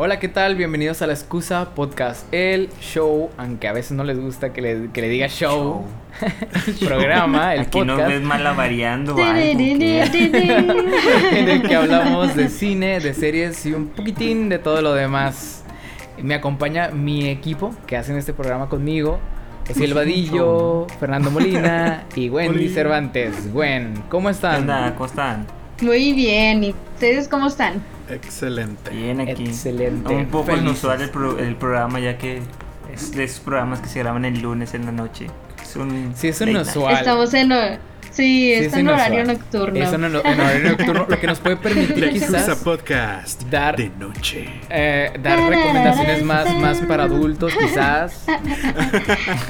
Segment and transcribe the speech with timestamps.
[0.00, 0.54] Hola, ¿qué tal?
[0.54, 4.90] Bienvenidos a La Excusa Podcast, el show, aunque a veces no les gusta que le,
[4.92, 5.84] que le diga show,
[6.68, 7.98] el programa, el Aquí podcast.
[8.02, 9.26] no ves malavariando algo.
[9.26, 9.72] en
[11.48, 15.64] el que hablamos de cine, de series y un poquitín de todo lo demás.
[16.22, 19.18] Me acompaña mi equipo que hacen este programa conmigo.
[19.68, 22.68] Osiel Vadillo, Fernando Molina y Wendy Oli.
[22.68, 23.52] Cervantes.
[23.52, 24.60] Gwen, ¿cómo ¿Qué están?
[24.60, 24.94] onda?
[24.94, 25.44] ¿Cómo están?
[25.82, 27.82] Muy bien, ¿y ustedes cómo están?
[28.10, 28.90] Excelente.
[28.90, 29.44] Bien aquí.
[29.44, 30.14] Excelente.
[30.14, 30.64] Un poco Felices.
[30.66, 32.40] inusual el, pro- el programa ya que
[32.92, 35.26] es de esos programas que se graban el lunes en la noche.
[35.62, 36.94] Es un Sí, es inusual.
[36.94, 37.52] Estamos en...
[38.10, 39.78] Sí, Sí, está es en horario nocturno.
[39.84, 43.42] Eso en, en horario nocturno, lo que nos puede permitir quizás Podcast.
[43.44, 44.48] dar- De noche.
[44.70, 48.24] eh, dar recomendaciones más, más para adultos, quizás.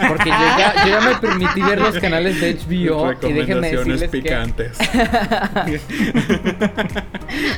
[0.09, 4.03] Porque yo ya, yo ya me permití ver los canales de HBO y déjenme decirles
[4.03, 4.79] que picantes.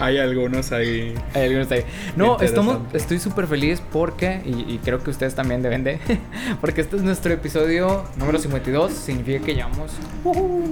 [0.00, 1.14] Hay algunos ahí.
[1.34, 1.84] hay algunos ahí.
[2.16, 5.98] No, estamos, estoy súper feliz porque, y, y creo que ustedes también deben de,
[6.60, 9.92] porque este es nuestro episodio número 52, significa que llevamos
[10.24, 10.66] uh,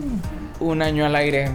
[0.60, 1.50] un año al aire.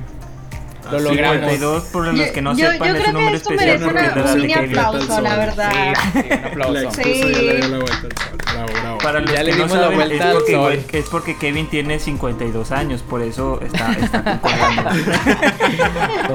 [0.92, 1.36] Lo Así logramos.
[1.38, 3.86] 52 por los que no yo, sepan yo es un número que esto especial merece
[3.86, 4.78] porque es una- la un de mini Kevin.
[4.80, 5.72] aplauso, la verdad.
[5.72, 5.80] Sí,
[6.12, 6.80] sí, un La aplauso.
[6.82, 7.22] excusa Sí.
[7.22, 8.38] ya le dio la vuelta al sol.
[8.54, 8.98] Bravo, bravo.
[8.98, 10.84] Para los Ya que le no dimos la saben, vuelta es al porque, sol.
[10.92, 14.42] es porque Kevin tiene 52 años, por eso está, está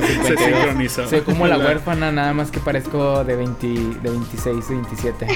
[0.00, 0.40] Se 52.
[0.44, 1.08] sincronizó.
[1.10, 5.26] Soy como la La- huérfana, nada más que parezco de, 20, de 26 o 27.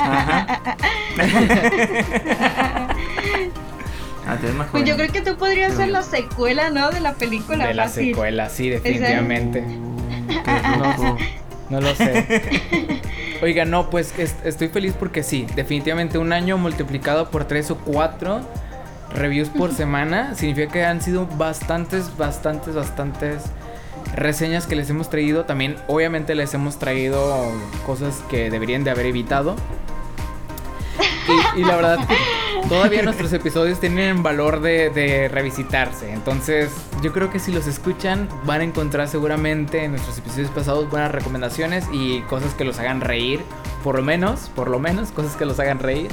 [0.00, 0.60] Ajá.
[4.26, 6.90] Ah, más Pues yo creo que tú podrías ser la secuela, ¿no?
[6.90, 7.66] De la película.
[7.66, 8.08] De la fácil.
[8.14, 9.64] secuela, sí, definitivamente.
[11.70, 13.00] No lo sé.
[13.42, 17.76] Oiga, no, pues es- estoy feliz porque sí, definitivamente un año multiplicado por tres o
[17.78, 18.40] cuatro
[19.14, 23.44] reviews por semana significa que han sido bastantes, bastantes, bastantes
[24.14, 25.44] reseñas que les hemos traído.
[25.44, 27.50] También, obviamente, les hemos traído
[27.86, 29.56] cosas que deberían de haber evitado.
[31.56, 32.14] Y, y la verdad que
[32.68, 36.12] todavía nuestros episodios tienen valor de, de revisitarse.
[36.12, 36.70] Entonces,
[37.02, 41.12] yo creo que si los escuchan, van a encontrar seguramente en nuestros episodios pasados buenas
[41.12, 43.40] recomendaciones y cosas que los hagan reír.
[43.82, 46.08] Por lo menos, por lo menos, cosas que los hagan reír.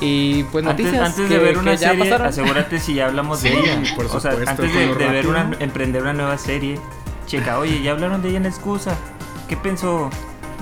[0.00, 3.50] Y pues Antes, noticias antes que, de ver una serie, asegúrate si ya hablamos de
[3.50, 3.82] Sí, ella.
[3.96, 6.78] por o sea, supuesto, antes de, de ver una, emprender una nueva serie,
[7.26, 8.96] checa, oye, ya hablaron de ella en excusa.
[9.48, 10.10] ¿Qué pensó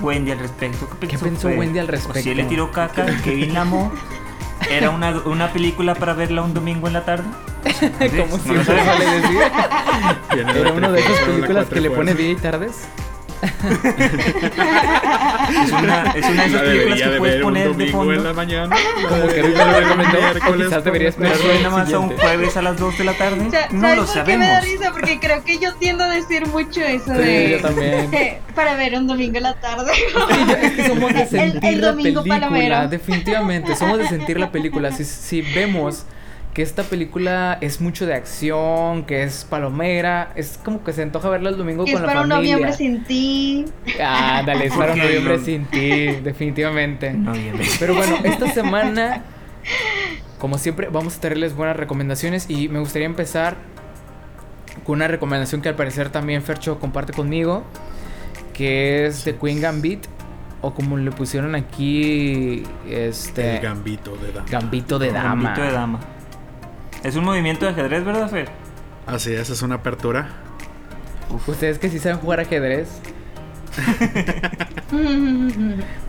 [0.01, 0.87] Wendy al respecto?
[0.99, 1.57] ¿Qué ¿Qué pensó, pensó Fred?
[1.59, 2.33] Wendy al O si él respecto?
[2.35, 3.91] le tiró caca, Kevin la amó.
[4.69, 7.25] ¿Era una, una película para verla un domingo en la tarde?
[8.17, 8.85] Como ¿No lo siempre sabes?
[8.85, 9.41] suele decir.
[10.61, 12.87] Era una de esas películas que le pone día y tardes.
[15.63, 17.63] Es una, es una de esas La películas debería que de puedes ver un poner
[17.75, 18.33] de domingo en la fondo.
[18.33, 18.75] mañana.
[18.75, 22.09] la Como que debería lo recomendó, o miércoles quizás la esperar nada más a un
[22.17, 23.43] jueves a las 2 de la tarde.
[23.43, 24.63] No ¿Sabes lo por qué me da sabemos.
[24.63, 24.91] risa?
[24.91, 27.49] Porque creo que yo tiendo a decir mucho eso Sí, de...
[27.51, 28.09] yo también.
[28.55, 29.91] para ver un domingo en la tarde.
[30.61, 32.87] Es que somos de El- sentir el la domingo película, palomero.
[32.87, 34.91] definitivamente, somos de sentir la película.
[34.91, 36.05] Si, si vemos
[36.53, 41.29] que esta película es mucho de acción, que es palomera, es como que se antoja
[41.29, 42.55] verla el domingo es con la para un familia.
[42.57, 43.65] noviembre sin ti.
[43.99, 45.89] Ah, dale, es para un noviembre no- sin ti,
[46.23, 47.11] definitivamente.
[47.13, 47.65] Noviembre.
[47.79, 49.23] Pero bueno, esta semana,
[50.37, 53.55] como siempre, vamos a traerles buenas recomendaciones y me gustaría empezar
[54.83, 57.63] con una recomendación que al parecer también Fercho comparte conmigo,
[58.53, 60.05] que es de Queen Gambit,
[60.61, 63.55] o como le pusieron aquí, este...
[63.57, 64.47] El gambito de dama.
[64.49, 65.29] Gambito de dama.
[65.49, 65.99] Gambito de dama.
[67.03, 68.47] Es un movimiento de ajedrez, ¿verdad, Fer?
[69.05, 70.29] Así es, es una apertura.
[71.47, 72.89] Ustedes que sí saben jugar ajedrez.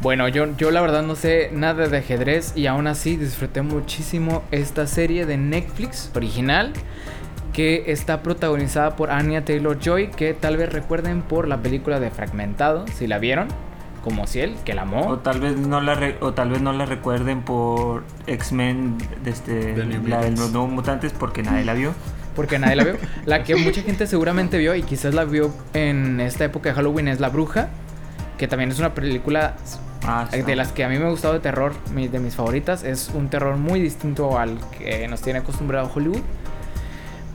[0.03, 4.43] Bueno, yo, yo la verdad no sé nada de ajedrez y aún así disfruté muchísimo
[4.50, 6.75] esta serie de Netflix original
[7.54, 12.10] que está protagonizada por Anya Taylor Joy, que tal vez recuerden por la película de
[12.10, 13.49] Fragmentado, si la vieron,
[14.04, 15.19] como si él, que la O amó.
[15.20, 19.75] tal vez no la re- o tal vez no la recuerden por X-Men de este,
[20.06, 21.94] la de los nuevos mutantes porque nadie la vio.
[22.37, 22.97] Porque nadie la vio.
[23.25, 27.09] La que mucha gente seguramente vio y quizás la vio en esta época de Halloween
[27.09, 27.71] es La Bruja,
[28.39, 29.54] que también es una película
[30.07, 32.84] Ah, de las que a mí me ha gustado de terror, de mis favoritas.
[32.84, 36.21] Es un terror muy distinto al que nos tiene acostumbrado Hollywood.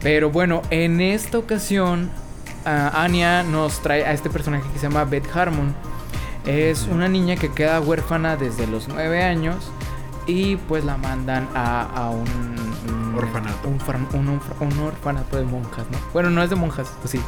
[0.04, 2.12] Pero bueno, en esta ocasión,
[2.66, 5.74] ah, Anya nos trae a este personaje que se llama Beth Harmon.
[6.46, 9.56] Es una niña que queda huérfana desde los 9 años
[10.26, 13.68] y pues la mandan a, a un, un- Orfanato.
[13.68, 15.98] Un, orfanato de monjas, ¿no?
[16.14, 17.20] Bueno, no es de monjas, pues sí.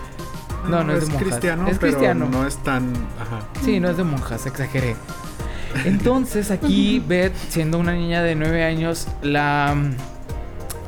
[0.67, 1.21] No, no es, de monjas.
[1.29, 2.27] cristiano, es pero cristiano.
[2.31, 2.93] no es tan.
[3.19, 3.41] Ajá.
[3.65, 4.95] Sí, no es de monjas, exageré.
[5.85, 9.75] Entonces aquí Beth, siendo una niña de 9 años, la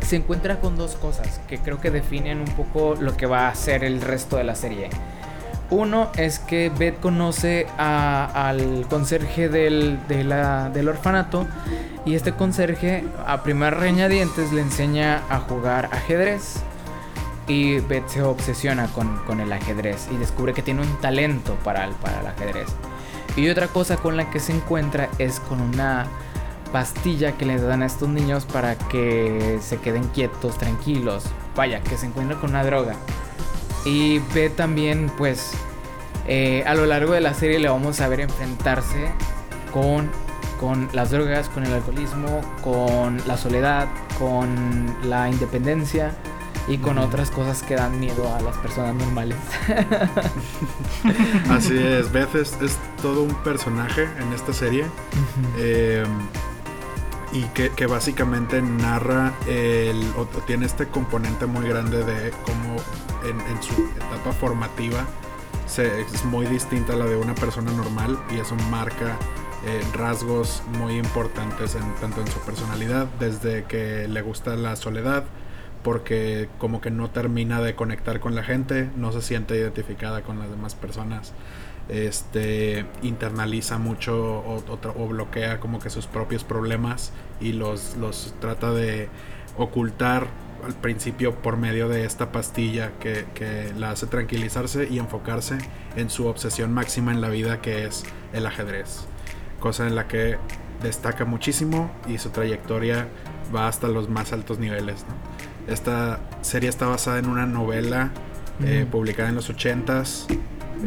[0.05, 3.55] se encuentra con dos cosas que creo que definen un poco lo que va a
[3.55, 4.89] ser el resto de la serie.
[5.69, 11.47] Uno es que Beth conoce al conserje del, del orfanato
[12.05, 16.57] y este conserje a primer reñadientes le enseña a jugar ajedrez.
[17.47, 21.83] Y Beth se obsesiona con, con el ajedrez y descubre que tiene un talento para
[21.83, 22.67] el, para el ajedrez.
[23.35, 26.05] Y otra cosa con la que se encuentra es con una
[26.71, 31.25] pastilla que le dan a estos niños para que se queden quietos, tranquilos.
[31.55, 32.95] Vaya, que se encuentra con una droga.
[33.85, 35.51] Y ve también, pues,
[36.27, 39.11] eh, a lo largo de la serie le vamos a ver enfrentarse
[39.73, 40.09] con,
[40.59, 43.87] con las drogas, con el alcoholismo, con la soledad,
[44.17, 46.11] con la independencia
[46.67, 49.37] y con otras cosas que dan miedo a las personas normales.
[51.49, 54.85] Así es, Beth es, es todo un personaje en esta serie.
[55.57, 56.05] eh,
[57.33, 60.05] y que, que básicamente narra el,
[60.45, 62.75] tiene este componente muy grande de cómo
[63.27, 65.05] en, su etapa formativa
[65.65, 69.17] es muy distinta a la de una persona normal y eso marca
[69.65, 75.23] eh, rasgos muy importantes tanto en su personalidad desde que le gusta la soledad
[75.83, 80.39] porque como que no termina de conectar con la gente, no se siente identificada con
[80.39, 81.33] las demás personas
[81.89, 84.63] este internaliza mucho o,
[84.97, 89.09] o bloquea como que sus propios problemas y los, los trata de
[89.57, 90.27] ocultar
[90.65, 95.57] al principio por medio de esta pastilla que, que la hace tranquilizarse y enfocarse
[95.97, 99.05] en su obsesión máxima en la vida que es el ajedrez
[99.59, 100.37] cosa en la que
[100.81, 103.07] destaca muchísimo y su trayectoria
[103.53, 105.71] va hasta los más altos niveles ¿no?
[105.71, 108.11] esta serie está basada en una novela
[108.63, 110.27] eh, publicada en los 80s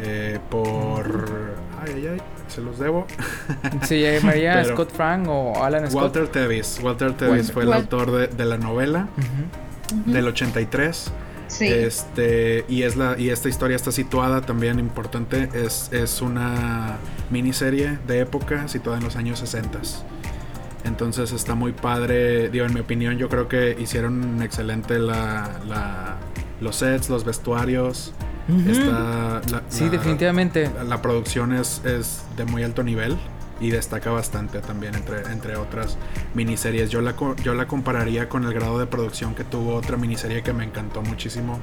[0.00, 1.54] eh, por.
[1.84, 3.06] Ay, ay, ay, se los debo.
[3.82, 6.02] Se llamaría Pero- Scott Frank o Alan Scott.
[6.02, 6.78] Walter Tevis.
[6.82, 10.00] Walter Tevis fue el Wal- autor de, de la novela Ujú.
[10.02, 10.12] Ujú.
[10.12, 11.12] del 83.
[11.48, 11.66] Sí.
[11.68, 15.48] Este, y, es la, y esta historia está situada también importante.
[15.54, 16.96] Es, es una
[17.30, 19.78] miniserie de época situada en los años 60.
[20.84, 22.48] Entonces está muy padre.
[22.48, 26.16] Digo, en mi opinión, yo creo que hicieron excelente la, la-
[26.60, 28.12] los sets, los vestuarios.
[28.48, 28.70] Ujú.
[28.70, 30.70] Está la- Sí, la- definitivamente.
[30.76, 33.16] La, la producción es, es de muy alto nivel
[33.60, 35.96] y destaca bastante también entre, entre otras
[36.34, 36.90] miniseries.
[36.90, 40.52] Yo la, yo la compararía con el grado de producción que tuvo otra miniserie que
[40.52, 41.58] me encantó muchísimo,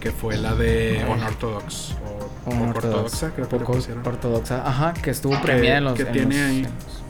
[0.00, 1.94] que fue la de Unorthodox
[2.46, 3.56] o, ortodoxa, creo que
[4.08, 5.94] ortodoxa, ajá, que estuvo premiada en los.
[5.94, 7.02] que en tiene los- ahí- en los-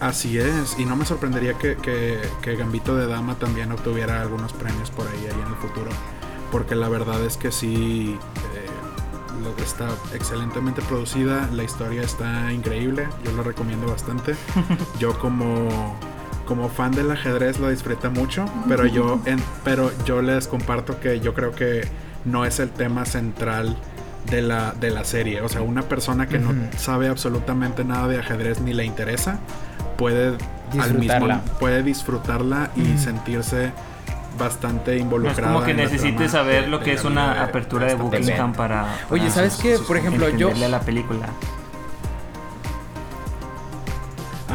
[0.00, 4.52] Así es, y no me sorprendería que, que, que Gambito de Dama también obtuviera algunos
[4.52, 5.90] premios por ahí, ahí en el futuro,
[6.50, 8.18] porque la verdad es que sí,
[9.62, 14.34] está excelentemente producida, la historia está increíble, yo la recomiendo bastante.
[14.98, 15.96] Yo como,
[16.46, 21.20] como fan del ajedrez lo disfruté mucho, pero yo, en, pero yo les comparto que
[21.20, 21.88] yo creo que
[22.24, 23.76] no es el tema central
[24.30, 25.40] de la, de la serie.
[25.42, 29.38] O sea, una persona que no sabe absolutamente nada de ajedrez ni le interesa,
[29.96, 31.40] puede al mismo Disfrutarla.
[31.58, 33.72] puede disfrutarla y sentirse
[34.38, 35.52] bastante No es involucrada.
[35.52, 39.54] como que necesites saber lo que es una de- apertura de Buckingham para, Oye, ¿sabes
[39.54, 39.76] sus- qué?
[39.76, 40.48] sus Por ejemplo, yo.
[40.48, 41.28] entenderle a la película.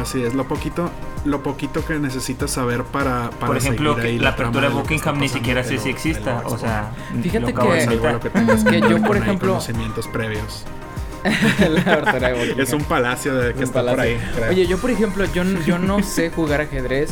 [0.00, 0.90] Así es, lo poquito,
[1.24, 4.74] lo poquito que necesitas saber para, para Por ejemplo, seguir ahí que la apertura de
[4.74, 6.42] Buckingham ni siquiera sé si exista.
[6.44, 6.90] O sea,
[7.20, 10.64] Fíjate que- Es algo lo que tengas que yo, por ahí ejemplo- conocimientos previos.
[11.58, 12.30] la.
[12.58, 14.02] Es un palacio de que Un está por palacio.
[14.18, 14.30] ahí.
[14.36, 14.50] creo.
[14.50, 17.10] Oye, yo por ejemplo, yo, yo no sé jugar ajedrez.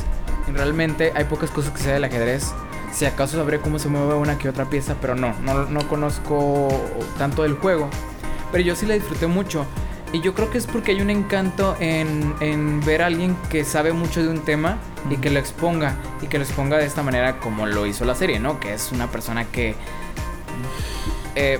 [0.52, 2.52] Realmente hay pocas cosas que sé del ajedrez.
[2.92, 6.68] Si acaso sabré cómo se mueve una que otra pieza, pero no, no, no conozco
[7.18, 7.88] tanto del juego.
[8.52, 9.66] Pero yo sí la disfruté mucho.
[10.12, 13.64] Y yo creo que es porque hay un encanto en, en ver a alguien que
[13.64, 14.78] sabe mucho de un tema
[15.10, 15.96] y que lo exponga.
[16.22, 18.60] Y que lo exponga de esta manera como lo hizo la serie, ¿no?
[18.60, 19.74] Que es una persona que...
[21.34, 21.58] eh,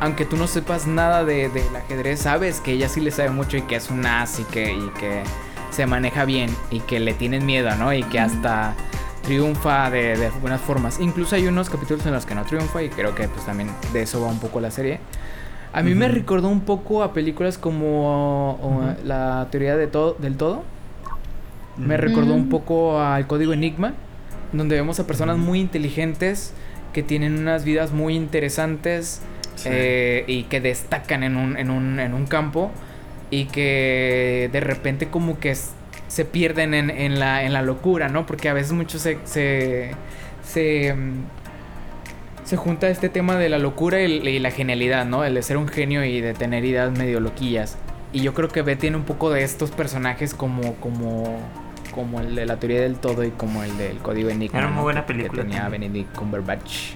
[0.00, 3.56] aunque tú no sepas nada de- del ajedrez, sabes que ella sí le sabe mucho
[3.56, 5.22] y que es un as y que, y que
[5.70, 7.92] se maneja bien y que le tienen miedo, ¿no?
[7.92, 8.74] Y que hasta
[9.22, 10.98] triunfa de, de buenas formas.
[11.00, 14.02] Incluso hay unos capítulos en los que no triunfa y creo que pues también de
[14.02, 14.98] eso va un poco la serie.
[15.72, 16.14] A mí me Ujú.
[16.16, 18.94] recordó un poco a películas como o, Ujú.
[19.04, 20.64] La teoría de todo, del todo.
[21.76, 22.02] Me Ujú.
[22.02, 23.92] recordó un poco al código Enigma,
[24.52, 26.52] donde vemos a personas muy inteligentes
[26.92, 29.22] que tienen unas vidas muy interesantes
[29.54, 29.68] Sí.
[29.70, 32.70] eh, y que destacan en un, en, un, en un campo
[33.30, 35.56] y que de repente como que
[36.08, 38.26] se pierden en, en la, en la locura, ¿no?
[38.26, 39.92] Porque a veces mucho se, se,
[40.44, 41.22] se, mm,
[42.44, 45.24] se junta este tema de la locura y, y la genialidad, ¿no?
[45.24, 47.78] El de ser un genio y de tener ideas medio loquillas.
[48.12, 51.38] Y yo creo que Beth tiene un poco de estos personajes como, como,
[51.94, 54.58] como el de la teoría del todo y como el del código Enigma.
[54.58, 54.82] Era muy ¿no?
[54.82, 55.92] buena película Que tenía también.
[55.92, 56.94] Benedict Cumberbatch.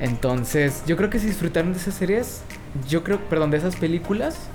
[0.00, 2.42] Entonces, yo creo que si disfrutaron de esas series,
[2.88, 4.48] yo creo, perdón, de esas películas,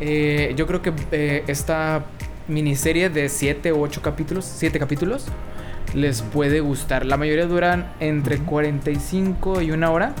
[0.00, 2.04] eh, yo creo que eh, esta
[2.46, 5.26] miniserie de 7 u 8 capítulos, 7 capítulos,
[5.94, 7.04] les puede gustar.
[7.06, 8.44] La mayoría duran entre Ujú.
[8.46, 10.14] 45 y una hora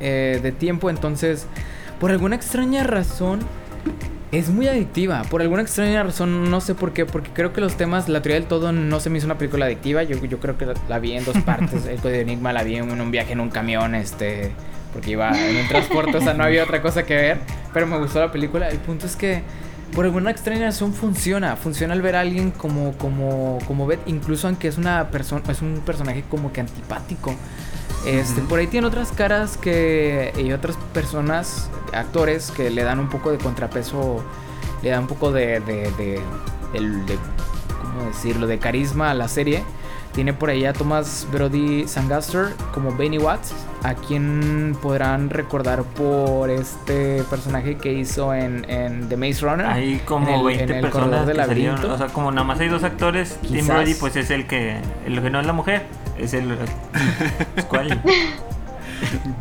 [0.00, 1.46] eh, de tiempo, entonces,
[2.00, 3.40] por alguna extraña razón,
[4.32, 5.22] es muy adictiva.
[5.30, 8.40] Por alguna extraña razón, no sé por qué, porque creo que los temas, la teoría
[8.40, 10.02] del todo no se me hizo una película adictiva.
[10.02, 11.86] Yo, yo creo que la, la vi en dos partes.
[11.86, 14.52] El código de Enigma la vi en un viaje en un camión, este,
[14.92, 17.38] porque iba en un transporte, o sea, no había otra cosa que ver.
[17.72, 18.68] Pero me gustó la película.
[18.68, 19.42] El punto es que
[19.94, 21.56] por alguna extraña razón funciona.
[21.56, 25.62] Funciona al ver a alguien como, como, como Beth, incluso aunque es una persona, es
[25.62, 27.34] un personaje como que antipático.
[28.06, 28.48] Este, Ujú.
[28.48, 33.30] por ahí tiene otras caras que y otras personas, actores que le dan un poco
[33.30, 34.24] de contrapeso,
[34.82, 36.20] le dan un poco de, de, de,
[36.74, 37.18] el- de-
[37.80, 38.46] ¿cómo decirlo?
[38.48, 39.62] De carisma a la serie.
[40.12, 46.50] Tiene por ahí a Thomas Brody Sangaster como Benny Watts, a quien podrán recordar por
[46.50, 49.66] este personaje que hizo en, en The Maze Runner.
[49.66, 51.84] Hay como en el- 20 en el personas corredor que salieron.
[51.90, 53.38] O sea, como nada más hay dos actores.
[53.40, 53.66] Tim.
[53.66, 54.76] Brody, pues es el que.
[55.06, 55.86] El que no es la mujer.
[56.18, 56.58] Es el.
[57.68, 57.98] ¿Cuál?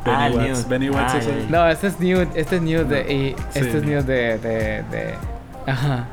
[0.05, 0.47] Ah, Benny Newt.
[0.55, 0.69] Watts.
[0.69, 1.51] Benny Watts Ah, es el-.
[1.51, 3.11] No, este es Newt, este es Newt de, No.
[3.11, 3.59] y Sí.
[3.59, 5.15] este es Newt de, de, de-
[5.67, 6.07] Ajá.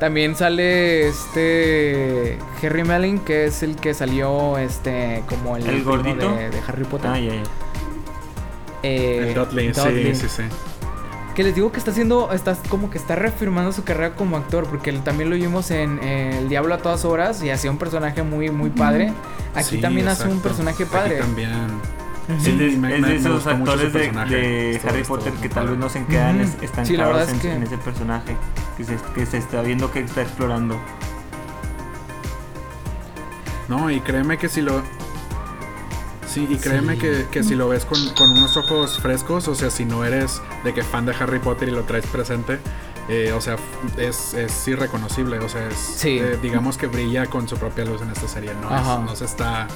[0.00, 6.30] También sale este Harry Melling, que es el que salió este como el, ¿El gordito?
[6.36, 7.10] de, de Harry Potter.
[7.10, 7.42] Ah, ya, ya.
[8.82, 10.14] Eh, el Dudley, Dudley.
[10.14, 10.42] sí, sí, sí.
[11.34, 14.66] Que les digo que está haciendo, está como que está reafirmando su carrera como actor,
[14.68, 18.22] porque también lo vimos en eh, El Diablo a todas horas y hacía un personaje
[18.22, 19.12] muy, muy padre.
[19.54, 21.16] Aquí Sí, también hace un personaje Aquí padre.
[21.18, 21.50] también.
[22.40, 25.68] Sí, es de, me- es me- de me esos actores de, Harry Potter que tal
[25.68, 28.36] vez no se quedan Sí, la estancados es en, que- en ese personaje
[28.76, 30.76] que se, que se está viendo que está explorando.
[33.68, 34.82] No, y créeme que si lo.
[36.28, 37.00] Sí, y créeme Sí.
[37.00, 40.40] que, que si lo ves con, con unos ojos frescos, o sea, si no eres
[40.64, 42.58] de que fan de Harry Potter y lo traes presente,
[43.08, 43.56] eh, o sea,
[43.98, 46.18] es, es irreconocible, o sea, es, Sí.
[46.18, 49.24] eh, digamos que brilla con su propia luz en esta serie, no, Es- no se
[49.26, 49.68] está,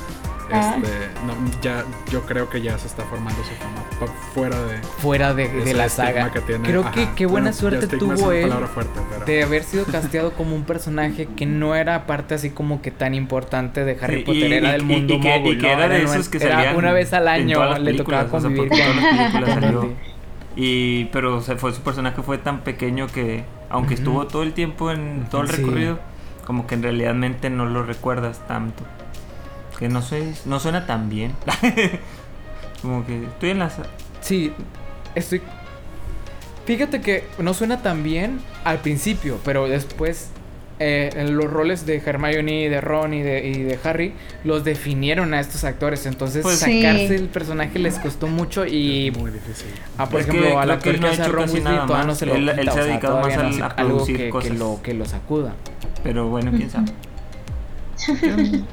[0.53, 0.75] Ah.
[0.77, 0.91] este,
[1.27, 5.75] no, ya, yo creo que ya se está formando su fama fuera de, Fuera de,
[5.75, 6.33] la saga.
[6.33, 6.67] que tiene.
[6.67, 6.91] Creo Ajá.
[6.91, 10.57] que qué buena Bueno, suerte tuvo él palabra fuerte, pero- de haber sido casteado como
[10.57, 14.51] un personaje que no era parte así como que tan importante de Harry Sí, Potter,
[14.51, 15.73] y- era y- del y- mundo y que- mogul, y que ¿no?
[15.85, 18.41] era de esos que era salían una vez al año le tocaba películas, o sea,
[18.41, 19.95] convivir con,
[20.63, 24.53] Y, pero o sea, fue, su personaje fue tan pequeño que, aunque estuvo todo el
[24.53, 25.57] tiempo en todo el Sí.
[25.57, 25.99] recorrido,
[26.45, 28.85] como que en realidad no lo recuerdas tanto.
[29.79, 31.33] Que no, sé, no suena tan bien.
[32.83, 33.71] como que estoy en la...
[34.21, 34.53] Sí,
[35.15, 35.41] estoy.
[36.67, 40.31] Fíjate que no suena tan bien al principio, pero después
[40.81, 45.35] eh, en los roles de Hermione, de Ron y de, y de Harry los definieron
[45.35, 46.07] a estos actores.
[46.07, 47.15] Entonces Pues- sacarse Sí.
[47.15, 49.09] el personaje les costó mucho y.
[49.09, 49.67] Es muy difícil.
[49.99, 51.51] Ah, por Es que ejemplo, al creo actor que que, no ha hace a Ron
[51.51, 53.41] Weasley todavía no se lo Él- él quita, se ha o sea, dedicado más no
[53.43, 54.59] al- a algo que, que cosas.
[54.59, 55.53] lo, que lo sacuda.
[56.03, 56.87] Pero bueno, quién sabe.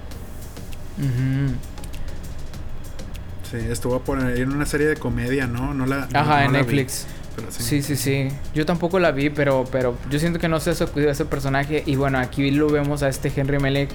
[3.49, 5.73] Sí, estuvo por en una serie de comedia, ¿no?
[5.73, 7.07] No la, Ajá, no en la vi, Netflix.
[7.37, 7.63] Pero sí.
[7.63, 8.27] Sí, sí, sí.
[8.53, 11.83] Yo tampoco la vi, pero, pero yo siento que no se sacudió ese personaje.
[11.85, 13.89] Y bueno, aquí lo vemos a este Henry Melek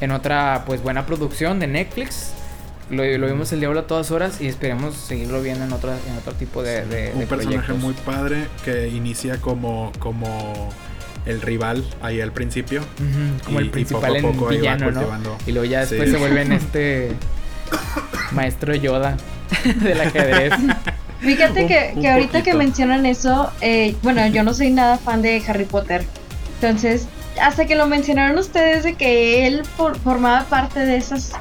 [0.00, 2.32] en otra, pues, buena producción de Netflix.
[2.90, 6.16] Lo, lo vimos el diablo a todas horas y esperemos seguirlo viendo en otro, en
[6.18, 7.78] otro tipo de, de- un de personaje proyectos.
[7.78, 10.68] muy padre que inicia como, como
[11.26, 12.82] el rival ahí al principio.
[13.44, 15.36] Como y- el y principal poco a poco en va villano, ¿no?
[15.48, 15.96] Y luego ya Sí.
[15.96, 17.10] después se vuelve en este
[18.32, 19.16] maestro Yoda
[19.82, 20.52] del ajedrez.
[21.20, 25.22] Fíjate que, un que ahorita que mencionan eso, eh, bueno, yo no soy nada fan
[25.22, 26.04] de Harry Potter.
[26.60, 27.06] Entonces,
[27.40, 31.32] hasta que lo mencionaron ustedes de que él for- formaba parte de esas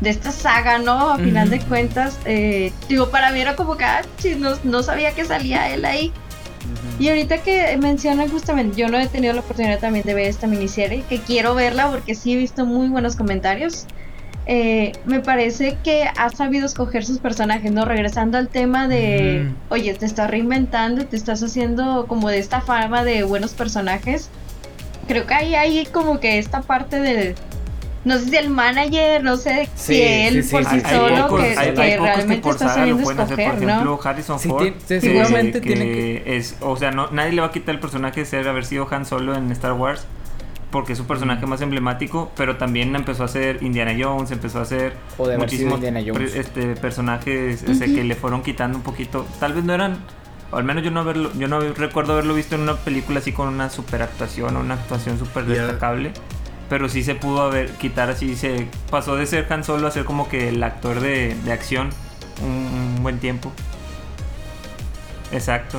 [0.00, 1.10] de esta saga, ¿no?
[1.10, 4.82] A final de cuentas, eh, digo, para mí era como que, ah, chis, no, no
[4.82, 6.12] sabía que salía él ahí.
[6.98, 10.46] Y ahorita que mencionan justamente, yo no he tenido la oportunidad también de ver esta
[10.46, 13.86] miniserie, que quiero verla porque sí he visto muy buenos comentarios.
[14.46, 17.86] Eh, me parece que ha sabido escoger sus personajes, ¿no?
[17.86, 23.04] Regresando al tema de, oye, te estás reinventando, te estás haciendo como de esta fama
[23.04, 24.28] de buenos personajes.
[25.08, 27.34] Creo que ahí hay como que esta parte del,
[28.04, 31.16] no sé si el manager, no sé Sí, si él sí, sí, por sí, solo,
[31.28, 33.26] pocos- que, hay, que hay que por está sabiendo hacer.
[33.36, 34.00] Por ejemplo, ¿no?
[34.04, 34.68] Harrison Sí, Ford.
[34.86, 38.26] seguramente tiene que- es, o sea, no, nadie le va a quitar el personaje de
[38.26, 40.06] ser haber sido Han Solo en Star Wars.
[40.74, 44.62] Porque es su personaje más emblemático, pero también empezó a ser Indiana Jones, empezó a
[44.62, 44.96] hacer
[45.38, 46.34] muchísimos Indiana Jones.
[46.34, 47.94] este, personajes ese, Ujú.
[47.94, 49.24] que le fueron quitando un poquito.
[49.38, 49.98] Tal vez no eran,
[50.50, 53.30] o al menos yo no haberlo, yo no recuerdo haberlo visto en una película así
[53.30, 56.10] con una super actuación o una actuación súper destacable.
[56.68, 60.04] Pero sí se pudo haber quitar así, se pasó de ser Han Solo a ser
[60.04, 61.90] como que el actor de, de acción
[62.42, 62.50] un,
[62.96, 63.52] un buen tiempo.
[65.30, 65.78] Exacto.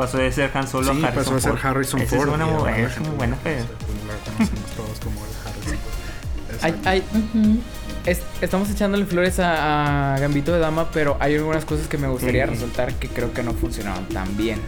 [0.00, 1.66] Pasó de ser Han Solo sí, a Harrison pasó a ser Ford.
[1.66, 2.28] Harrison Ford.
[2.28, 3.56] Es una, la es muy buena lo fe.
[3.58, 6.62] conoce, Lo conocemos todos como el Harrison Ford.
[6.62, 6.88] Hay, Exacto.
[6.88, 7.04] hay-
[7.44, 7.58] Ujú.
[8.06, 12.08] es- estamos echándole flores a, a Gambito de Dama, pero hay algunas cosas que me
[12.08, 12.50] gustaría Sí.
[12.52, 14.58] resaltar que creo que no funcionaron tan bien.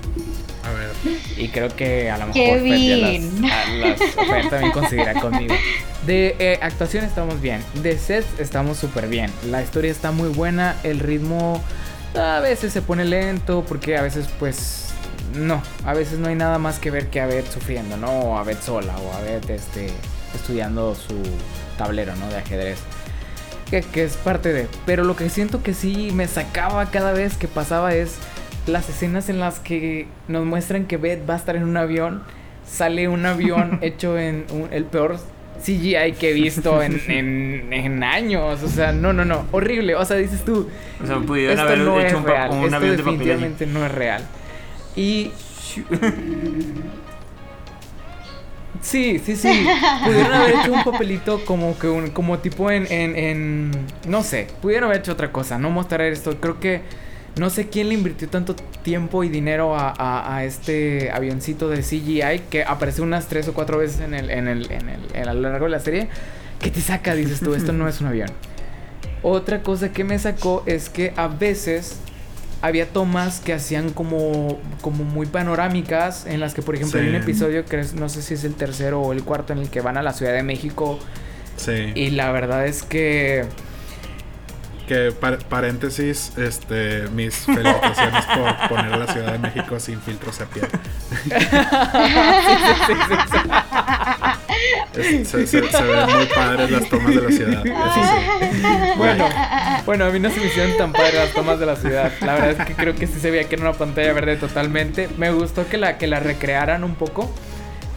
[0.65, 0.91] A ver.
[1.39, 3.43] Y creo que a lo mejor Kevin.
[3.43, 5.55] Las, a- las- Fer también conseguirá conmigo.
[6.07, 7.65] De eh, actuación estamos bien.
[7.83, 9.31] De sets estamos súper bien.
[9.51, 10.77] La historia está muy buena.
[10.85, 11.61] El ritmo
[12.15, 14.92] a veces se pone lento porque a veces pues
[15.35, 15.63] no.
[15.85, 18.11] A veces no hay nada más que ver que a Beth sufriendo, ¿no?
[18.11, 19.89] O a Beth sola o a Beth este,
[20.35, 21.15] estudiando su
[21.79, 22.29] tablero, ¿no?
[22.29, 22.79] De ajedrez.
[23.71, 24.69] Que, que es parte de...
[24.85, 28.17] Pero lo que siento que sí me sacaba cada vez que pasaba es
[28.67, 32.23] las escenas en las que nos muestran que Beth va a estar en un avión.
[32.71, 35.19] Sale un avión hecho en un- el peor
[35.65, 38.63] CGI que he visto en, en- en años.
[38.63, 39.47] O sea, no, no, no.
[39.53, 39.95] Horrible.
[39.95, 40.69] O sea, dices tú,
[41.03, 43.87] O sea, pudieron haber no hecho es un, un Esto avión de papel definitivamente no
[43.87, 44.23] es real.
[44.97, 45.31] Y...
[48.81, 49.67] Sí, sí, sí.
[50.05, 53.71] Pudieron haber hecho un papelito como que un, como tipo en, en, en-
[54.09, 56.39] no sé, pudieron haber hecho otra cosa, no mostrar esto.
[56.41, 56.83] Creo que
[57.37, 61.79] no sé quién le invirtió tanto tiempo y dinero a, a- a este avioncito de
[61.83, 65.29] CGI que aparece unas tres o cuatro veces en el, en el, en el, en
[65.29, 66.09] a lo largo de la serie.
[66.59, 68.31] Que te saca, dices tú, esto no es un avión.
[69.23, 71.99] Otra cosa que me sacó es que a veces
[72.63, 77.15] había tomas que hacían como, como muy panorámicas, en las que, por ejemplo, hay un
[77.17, 77.23] Sí.
[77.23, 79.81] episodio que es- no sé si es el tercero o el cuarto en el que
[79.81, 80.99] van a la Ciudad de México.
[81.57, 81.93] Sí.
[81.95, 83.45] Y la verdad es que...
[84.87, 90.41] Que par- paréntesis, este, mis felicitaciones por poner a la Ciudad de México sin filtros
[90.41, 90.63] a pie.
[94.97, 97.67] Es- se, se- se ven muy padres las tomas de la ciudad.
[97.67, 98.03] Eso
[98.53, 98.63] sí.
[98.97, 99.29] Bueno,
[99.87, 102.13] bueno, a mí no se me hicieron tan padres las tomas de la ciudad.
[102.21, 105.09] La verdad es que creo que sí se veía que era una pantalla verde totalmente.
[105.19, 107.33] Me gustó que la, que la recrearan un poco.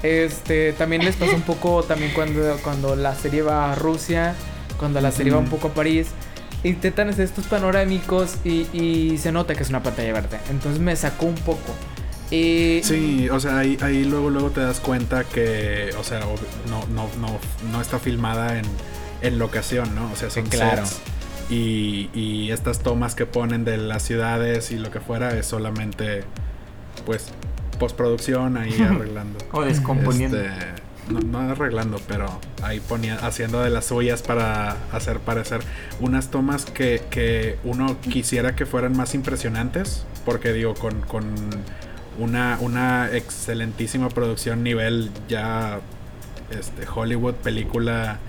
[0.04, 4.36] Este, también les pasó un poco también cuando, cuando la serie va a Rusia,
[4.78, 6.08] cuando la serie va un poco a París.
[6.63, 10.39] Intentan hacer estos panorámicos y, y se nota que es una pantalla verde.
[10.50, 11.74] Entonces me sacó un poco.
[12.32, 16.22] Y Sí, o sea, ahí, ahí luego, luego te das cuenta que, o sea,
[16.70, 17.40] no, no, no,
[17.72, 18.66] no está filmada en,
[19.22, 20.12] en locación, ¿no?
[20.12, 20.86] O sea, son claro.
[20.86, 21.00] sets.
[21.50, 26.24] Y, y estas tomas que ponen de las ciudades y lo que fuera es solamente,
[27.06, 27.28] pues,
[27.80, 29.38] postproducción ahí arreglando.
[29.52, 30.42] O descomponiendo.
[30.42, 35.62] Este, no, no arreglando, pero ahí ponía, haciendo de las suyas para hacer parecer
[36.00, 41.26] unas tomas que, que uno quisiera que fueran más impresionantes, porque digo, con, con
[42.19, 45.80] una, una excelentísima producción nivel ya
[46.51, 48.19] este, Hollywood, película,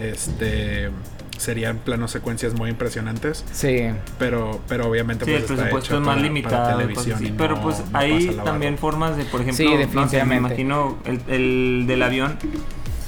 [0.00, 0.90] este
[1.36, 3.86] serían planos secuencias muy impresionantes, sí,
[4.20, 6.54] pero, pero obviamente Sí, el pues, está presupuesto hecho es más para- limitado.
[6.56, 7.26] para cosas televisión así.
[7.26, 9.84] y Pero no- pues no hay también formas de, por ejemplo, Sí, no sé, me
[9.86, 10.36] definitivamente.
[10.38, 12.38] imagino el, el del avión.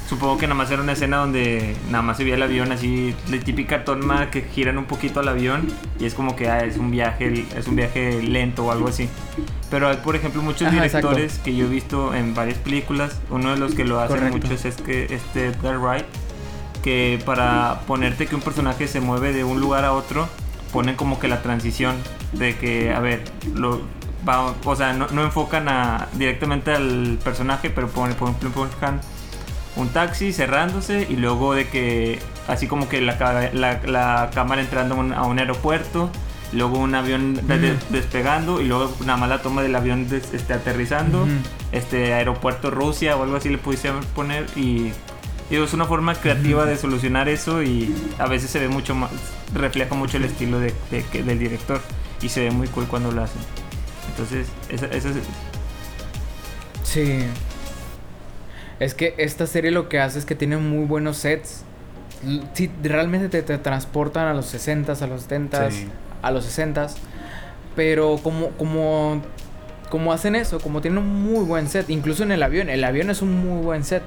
[0.08, 3.14] Supongo que nada más era una escena donde nada más se veía el avión así,
[3.30, 5.66] la típica toma que giran un poquito al avión
[5.98, 9.08] y es como que ah, es un viaje, es un viaje lento o algo así.
[9.70, 11.08] Pero hay, por ejemplo, muchos Ajá, exacto.
[11.08, 13.18] directores que yo he visto en varias películas.
[13.30, 14.48] Uno de los que lo hacen Correcto.
[14.48, 16.04] mucho es que este Edgar Wright,
[16.82, 20.28] que para ponerte que un personaje se mueve de un lugar a otro,
[20.72, 21.96] ponen como que la transición
[22.32, 23.24] de que, a ver,
[23.54, 23.80] lo,
[24.28, 29.00] va- o sea, no, no enfocan a, directamente al personaje, pero ponen, por ejemplo, enfocan
[29.74, 34.94] un taxi cerrándose y luego de que, así como que la, la, la cámara entrando
[35.16, 36.10] a un aeropuerto,
[36.52, 41.26] luego un avión de- despegando y luego nada más la toma del avión este, aterrizando,
[41.72, 44.92] este aeropuerto Rusia o algo así le pudiese poner y
[45.50, 49.10] digo, es una forma creativa de solucionar eso y a veces se ve mucho más,
[49.54, 51.80] refleja mucho el estilo de, del director
[52.22, 53.40] y se ve muy cool cuando lo hacen.
[54.10, 55.16] Entonces, esa, esa es-
[56.82, 57.18] Sí.
[58.78, 61.62] Es que esta serie lo que hace es que tiene muy buenos sets.
[62.54, 65.88] Sí, realmente te, te transportan a los 60s, a los 70s, Sí.
[66.26, 66.94] A los 60s.
[67.74, 69.22] Pero como, como,
[69.90, 73.10] como hacen eso, como tienen un muy buen set, incluso en el avión, el avión
[73.10, 74.02] es un muy buen set.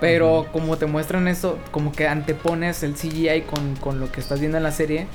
[0.00, 4.40] Pero como te muestran eso, como que antepones el CGI con, con lo que estás
[4.40, 5.06] viendo en la serie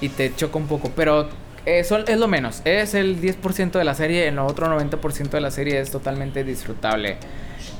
[0.00, 0.90] y te choca un poco.
[0.96, 1.28] Pero
[1.66, 2.62] eso es lo menos.
[2.64, 4.28] Es el 10% de la serie.
[4.28, 7.18] El otro 90% de la serie es totalmente disfrutable.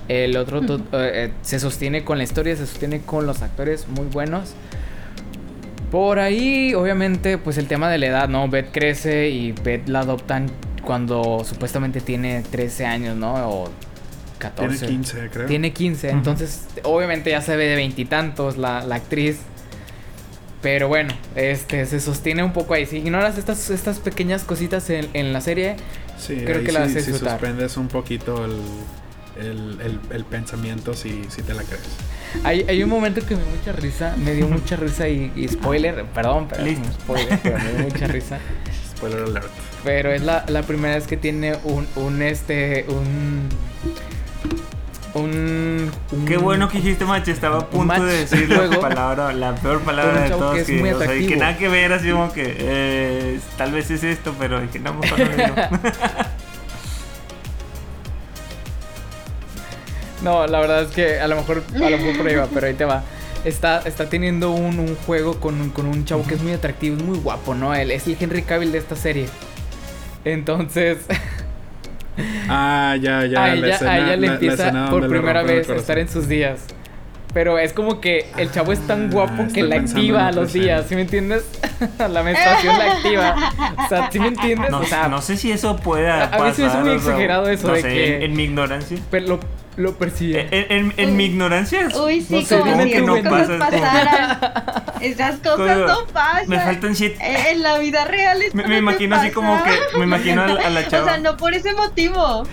[0.09, 4.07] El otro eh, eh, se sostiene con la historia, se sostiene con los actores muy
[4.07, 4.55] buenos.
[5.97, 8.49] Por ahí, obviamente, pues el tema de la edad, ¿no?
[8.51, 10.51] Beth crece y Beth la adoptan
[10.85, 13.33] cuando supuestamente tiene 13 años, ¿no?
[13.49, 13.71] O
[14.39, 14.77] 14.
[14.77, 15.47] Tiene 15, creo.
[15.47, 16.17] Tiene 15, Ujú.
[16.19, 19.39] entonces obviamente ya se ve de veintitantos la, la actriz.
[20.61, 22.85] Pero bueno, este se sostiene un poco ahí.
[22.85, 25.77] Si ignoras estas, estas pequeñas cositas en, en la serie,
[26.19, 27.39] Sí, Creo que sí, sí disfrutar.
[27.39, 28.61] suspendes un poquito el,
[29.39, 31.83] el, el- el pensamiento si, si te la crees.
[32.45, 35.49] Hay, hay un momento que me dio mucha risa, me dio mucha risa y, y
[35.49, 36.89] spoiler, perdón, pero Listo.
[36.93, 38.39] spoiler, pero me dio mucha risa.
[38.97, 39.49] Spoiler alert.
[39.85, 43.49] Pero es la, la primera vez que tiene un, un este, un...
[45.15, 49.55] Un, un- Qué bueno que dijiste match, estaba a punto de decir la palabra, la
[49.55, 50.55] peor palabra de todos.
[50.55, 51.41] que es Que, muy o sea, y que atractivo.
[51.41, 55.19] nada que ver, así como que eh, tal vez es esto, pero dije, no, mejor
[55.21, 55.27] no
[60.27, 62.67] No, la verdad es que a lo mejor, a lo mejor por ahí va, pero
[62.67, 63.03] ahí te va.
[63.45, 67.03] Está, está teniendo un, un juego con, con un chavo que es muy atractivo, es
[67.05, 67.75] muy guapo, ¿no?
[67.75, 69.27] Él es el Henry Cavill de esta serie.
[70.25, 70.99] Entonces,
[72.49, 73.45] Ah, ya, ya.
[73.45, 75.75] a la ella, escena- a ella le la- la empieza escena por primera vez a
[75.75, 76.61] estar en sus días.
[77.35, 80.55] Pero es como que el chavo es tan guapo Ah, que la activa a los
[80.55, 80.87] días.
[80.89, 81.45] ¿sí me entiendes?
[81.99, 83.53] la menstruación la activa.
[83.85, 84.71] O sea, ¿sí me entiendes?
[84.71, 86.95] No, o sea, no sé si eso pueda a- a mí se me pasar, muy
[86.95, 88.97] exagerado eso no de sé, que- En, en mi ignorancia.
[89.11, 89.41] pero lo,
[89.77, 90.49] lo percibe.
[90.51, 91.89] En, en- en mi ignorancia.
[92.03, 94.39] Uy, sí, No sé, como que no cosas es pasaran.
[95.01, 96.49] Esas cosas Como- no pasan.
[96.49, 97.19] Me faltan siete.
[97.21, 100.49] Eh, En la vida real esto Me- me imagino así como que- me imagino a
[100.49, 101.03] la- a la chava.
[101.05, 102.47] O sea, no por ese motivo.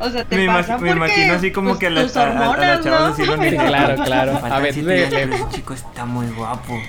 [0.00, 2.16] O sea, te Me, pasa imag- me imagino así como pues, que a la, tus
[2.16, 3.16] a- a- a la hormonas, chava ¿no?
[3.16, 3.66] Sí, mismo.
[3.66, 4.40] claro, claro.
[4.44, 6.80] A ver, ese chico está muy guapo.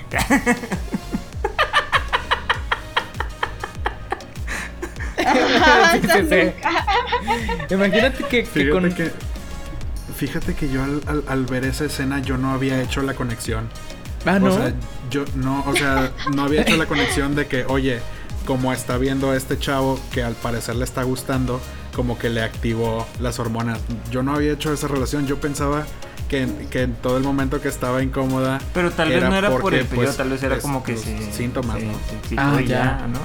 [5.18, 6.36] Ajá, Sí, sí, sí.
[6.44, 7.74] nunca.
[7.74, 8.92] Imagínate que, que con...
[8.92, 9.10] que,
[10.20, 13.68] fíjate que yo al, al- al ver esa escena yo no había hecho la conexión.
[14.26, 14.48] Ah, no.
[14.48, 14.74] O sea,
[15.10, 18.00] yo no, o sea, no había hecho la conexión de que, oye,
[18.44, 21.58] como está viendo a este chavo que al parecer le está gustando,
[21.96, 23.78] como que le activó las hormonas.
[24.10, 25.86] Yo no había hecho esa relación, yo pensaba
[26.28, 28.60] que, que en todo el momento que estaba incómoda.
[28.74, 30.98] Pero tal vez no era por el periodo, pues, tal vez era es como que
[30.98, 31.16] sí.
[31.32, 31.92] Síntomas, sí, ¿no?
[31.94, 33.06] sí, sí, Ah, ya.
[33.10, 33.18] ¿no?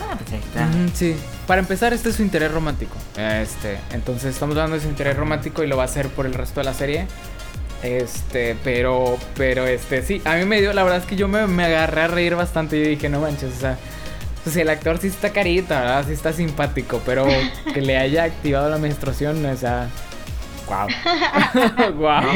[0.00, 0.66] Ah, pues ahí está.
[0.68, 1.16] Ujú, sí.
[1.48, 2.94] Para empezar, este es su interés romántico.
[3.16, 6.34] Este, entonces estamos hablando de su interés romántico y lo va a hacer por el
[6.34, 7.06] resto de la serie.
[7.82, 11.46] Este, pero, pero este, sí, a mí me dio, la verdad es que yo me,
[11.46, 13.78] me agarré a reír bastante y dije, no manches, o sea,
[14.44, 16.04] pues el actor sí está carita, ¿verdad?
[16.06, 17.26] Sí está simpático, pero
[17.72, 19.88] que le haya activado la menstruación, o sea,
[20.66, 20.86] wow.
[21.94, 22.30] wow.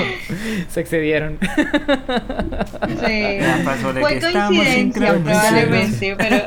[0.70, 1.38] Se excedieron.
[2.88, 3.38] Sí.
[4.00, 6.44] Fue coincidencia, probablemente, pero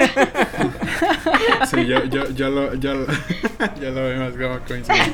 [1.70, 3.06] Sí, yo, yo, yo lo, yo, lo-
[3.82, 5.14] yo lo veo más como coincidencia.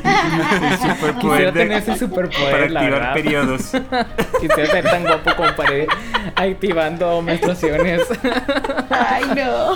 [1.20, 3.14] Quisiera tener ese superpoder, para la activar verdad.
[3.14, 3.62] periodos.
[4.42, 5.88] Quisiera ser tan guapo como para ir
[6.36, 8.02] activando menstruaciones.
[8.90, 9.76] ay no.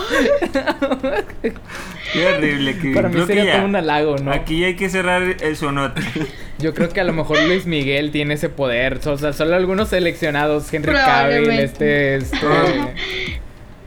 [2.13, 2.77] Qué horrible.
[2.77, 4.31] Que Para mí creo que sería ya- todo un halago, ¿no?
[4.31, 6.01] Aquí hay que cerrar el sonote.
[6.59, 8.99] Yo creo que a lo mejor Luis Miguel tiene ese poder.
[9.05, 12.37] O sea, solo algunos seleccionados, Henry Cavill, este, este,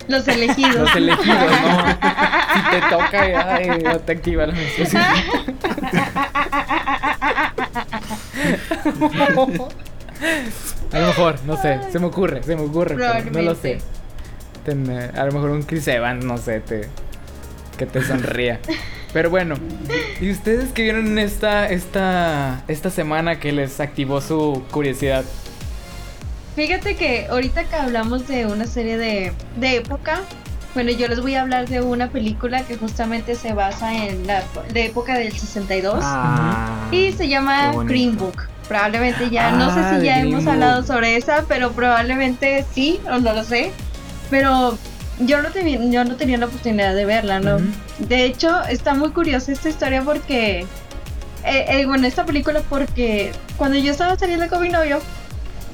[0.08, 0.74] Los elegidos.
[0.74, 1.98] los elegidos, ¿no?
[2.58, 5.02] Si te toca, ya, ya te activa la menstruación.
[10.92, 13.78] A lo mejor, no sé, se me ocurre, se me ocurre, pero no lo sé.
[14.64, 16.88] Ten, a lo mejor un Chris Evans, no sé, te,
[17.76, 18.60] que te sonría.
[19.12, 19.54] Pero bueno,
[20.20, 25.24] ¿y ustedes que vieron esta, esta, esta semana que les activó su curiosidad?
[26.58, 30.22] Fíjate que ahorita que hablamos de una serie de, de época,
[30.74, 34.42] bueno, yo les voy a hablar de una película que justamente se basa en la
[34.72, 37.70] de época del 62 Ah, y se llama.
[37.84, 38.42] Green Book.
[38.66, 40.54] Probablemente ya, no sé Ah, si de ya hemos Book.
[40.54, 43.70] hablado sobre esa, pero probablemente sí, o no lo sé.
[44.28, 44.76] Pero
[45.20, 47.58] yo no, tenía, yo no tenía la oportunidad de verla, ¿no?
[48.00, 50.62] De hecho, está muy curiosa esta historia porque,
[51.44, 54.98] eh, eh, bueno, esta película porque cuando yo estaba saliendo con mi novio,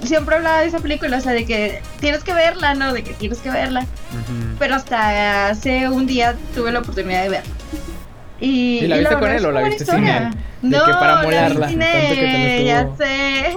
[0.04, 2.92] siempre hablaba de esa película, o sea, de que tienes que verla, ¿no?
[2.92, 3.80] De que tienes que verla.
[3.80, 4.56] Ujú.
[4.58, 7.52] Pero hasta hace un día tuve la oportunidad de verla.
[8.40, 10.30] Y, ¿Y la viste con verdad él o la viste sin él?
[10.62, 13.56] De No, que para la vi molarla, que la él, ya sé.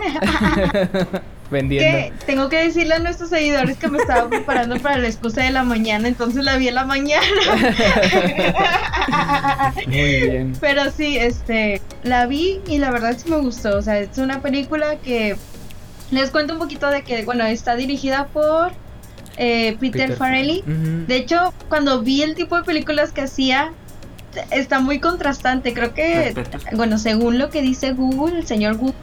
[1.49, 1.97] Vendiendo.
[1.97, 5.51] que tengo que decirle a nuestros seguidores que me estaba preparando para la excusa de
[5.51, 7.25] la mañana, entonces la vi en la mañana.
[9.87, 10.53] Muy bien.
[10.59, 13.77] Pero sí, este, la vi y la verdad sí me gustó.
[13.77, 15.37] O sea, es una película que
[16.11, 18.71] les cuento un poquito de que, bueno, está dirigida por
[19.37, 20.59] eh, Peter, Farrelly.
[20.61, 21.05] Ujú.
[21.07, 23.71] De hecho, cuando vi el tipo de películas que hacía,
[24.51, 25.73] está muy contrastante.
[25.73, 26.63] Creo que, Respetos.
[26.73, 28.95] bueno, según lo que dice Google, el señor Google,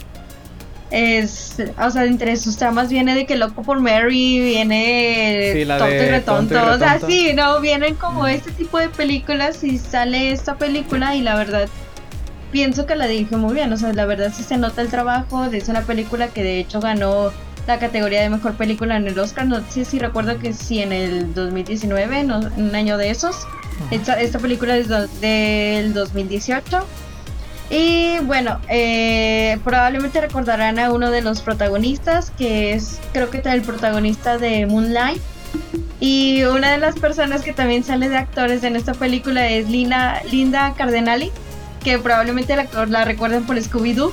[0.90, 5.78] es, o sea, entre sus tramas viene de que loco por Mary, viene Sí, la
[5.78, 6.54] tonto y retonto.
[6.54, 10.56] Tonto y O sea, sí, no, vienen como este tipo de películas y sale esta
[10.56, 11.68] película y la verdad
[12.54, 15.44] pienso que la dirigió muy bien, o sea, la verdad sí se nota el trabajo,
[15.46, 17.32] es una película que de hecho ganó
[17.66, 20.92] la categoría de mejor película en el Oscar, no sé si recuerdo que sí en
[20.92, 23.34] el 2019, no, un año de esos,
[23.90, 26.86] esta, esta película es do- del 2018.
[27.70, 33.62] Y bueno, eh, probablemente recordarán a uno de los protagonistas, que es creo que el
[33.62, 35.20] protagonista de Moonlight.
[35.98, 40.20] Y una de las personas que también sale de actores en esta película es Lina,
[40.30, 41.32] Linda Cardenali,
[41.84, 44.12] que probablemente la, la recuerden por Scooby-Doo.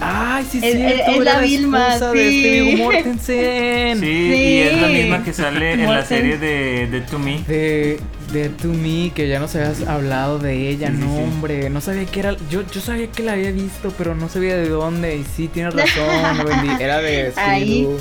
[0.00, 0.82] Ay, sí, Es- sí.
[0.82, 2.76] es- es la Vilma, de sí.
[2.78, 4.00] Mortensen.
[4.00, 4.92] Sí, y es la Sí.
[4.94, 7.42] misma que sale en la serie de, de To Me.
[7.46, 8.00] De,
[8.32, 11.22] de To Me, que ya nos habías hablado de ella, Sí, sí, no sí.
[11.22, 14.56] hombre, no sabía que era, yo, yo sabía que la había visto, pero no sabía
[14.56, 16.46] de dónde, y sí, tienes razón,
[16.80, 17.32] era de.
[17.34, 17.98] Scooby-Doo.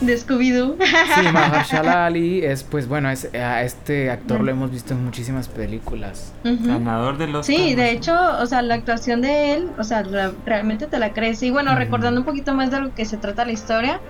[0.00, 0.76] De Scooby-Doo.
[1.14, 5.48] Sí, Mahershala Ali es, pues bueno, es, a este actor lo hemos visto en muchísimas
[5.48, 6.32] películas.
[6.42, 10.32] Ganador de los Sí, de hecho, o sea, la actuación de él, o sea, la-
[10.46, 11.42] realmente te la crees.
[11.42, 14.00] Y bueno, recordando un poquito más de lo que se trata la historia,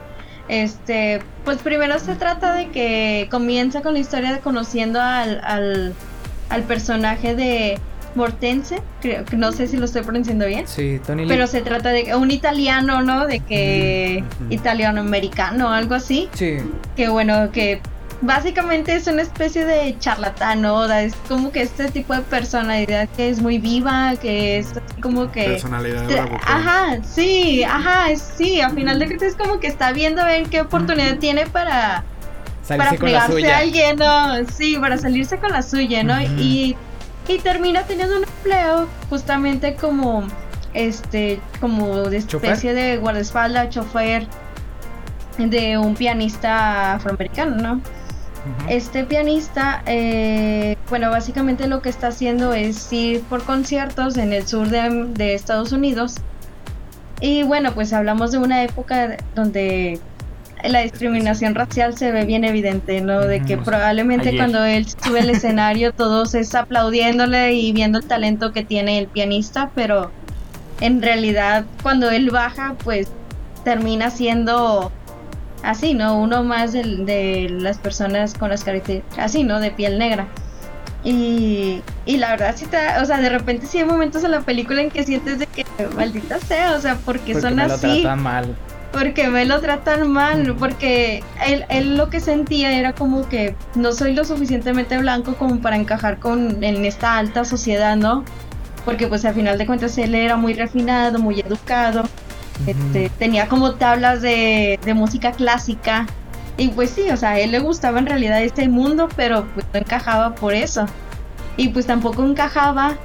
[0.48, 5.94] este, pues primero se trata de que comienza con la historia de conociendo al, al,
[6.50, 7.78] al personaje de
[8.14, 10.66] Mortense, creo que no sé si lo estoy pronunciando bien.
[10.66, 11.28] Sí, Tony Lee.
[11.28, 13.26] Pero se trata de un italiano, ¿no?
[13.26, 14.52] De que ujú.
[14.52, 16.28] italiano-americano, algo así.
[16.34, 16.56] Sí,
[16.96, 17.80] Que bueno, que
[18.22, 20.84] básicamente es una especie de charlatán, ¿no?
[20.92, 25.30] Es como que este tipo de personalidad que es muy viva, que es así como
[25.32, 25.44] que...
[25.44, 26.42] Personalidad bravucona.
[26.46, 30.48] Ajá, sí, ajá, sí, a final de cuentas es como que está viendo a ver
[30.48, 32.04] qué oportunidad tiene para,
[32.68, 33.56] para salirse con la pegarse suya.
[33.56, 34.46] a alguien, ¿no?
[34.52, 36.20] Sí, para salirse con la suya, ¿no?
[36.20, 36.76] Y,
[37.28, 40.24] y termina teniendo un empleo justamente como,
[40.74, 42.50] este, como de ¿Chofer?
[42.50, 44.26] especie de guardaespaldas, chofer
[45.38, 47.80] de un pianista afroamericano, ¿no?
[48.68, 54.46] Este pianista, eh, bueno, básicamente lo que está haciendo es ir por conciertos en el
[54.46, 56.16] sur de, de Estados Unidos.
[57.20, 60.00] Y bueno, pues hablamos de una época donde
[60.64, 63.20] la discriminación racial se ve bien evidente, ¿no?
[63.20, 64.40] De que probablemente Ayer.
[64.40, 69.06] cuando él sube al escenario todos es aplaudiéndole y viendo el talento que tiene el
[69.06, 70.10] pianista, pero
[70.80, 73.08] en realidad cuando él baja, pues
[73.64, 74.90] termina siendo
[75.62, 76.18] así, ¿no?
[76.18, 79.60] Uno más de, las personas con las características, así, ¿no?
[79.60, 80.26] De piel negra.
[81.02, 84.40] Y, y la verdad, sí, te, o sea, de repente sí hay momentos en la
[84.40, 85.64] película en que sientes de que
[85.96, 88.56] maldita sea, o sea, porque, Porque son me lo así, tratan mal.
[88.92, 93.92] Porque me lo tratan mal, porque él, él lo que sentía era como que no
[93.92, 98.24] soy lo suficientemente blanco como para encajar con en esta alta sociedad, ¿no?
[98.84, 102.04] Porque pues al final de cuentas él era muy refinado, muy educado,
[102.66, 106.06] este, tenía como tablas de, de música clásica.
[106.56, 109.64] Y pues sí, o sea, a él le gustaba en realidad este mundo, pero pues
[109.72, 110.86] no encajaba por eso.
[111.56, 112.98] Y pues tampoco encajaba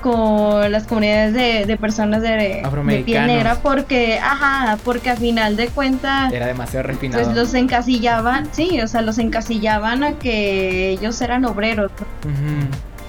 [0.00, 5.56] con las comunidades de, de personas de, de piel negra porque, ajá, porque a final
[5.56, 7.24] de cuentas Era demasiado refinado.
[7.24, 11.90] pues los encasillaban, sí, o sea, los encasillaban a que ellos eran obreros.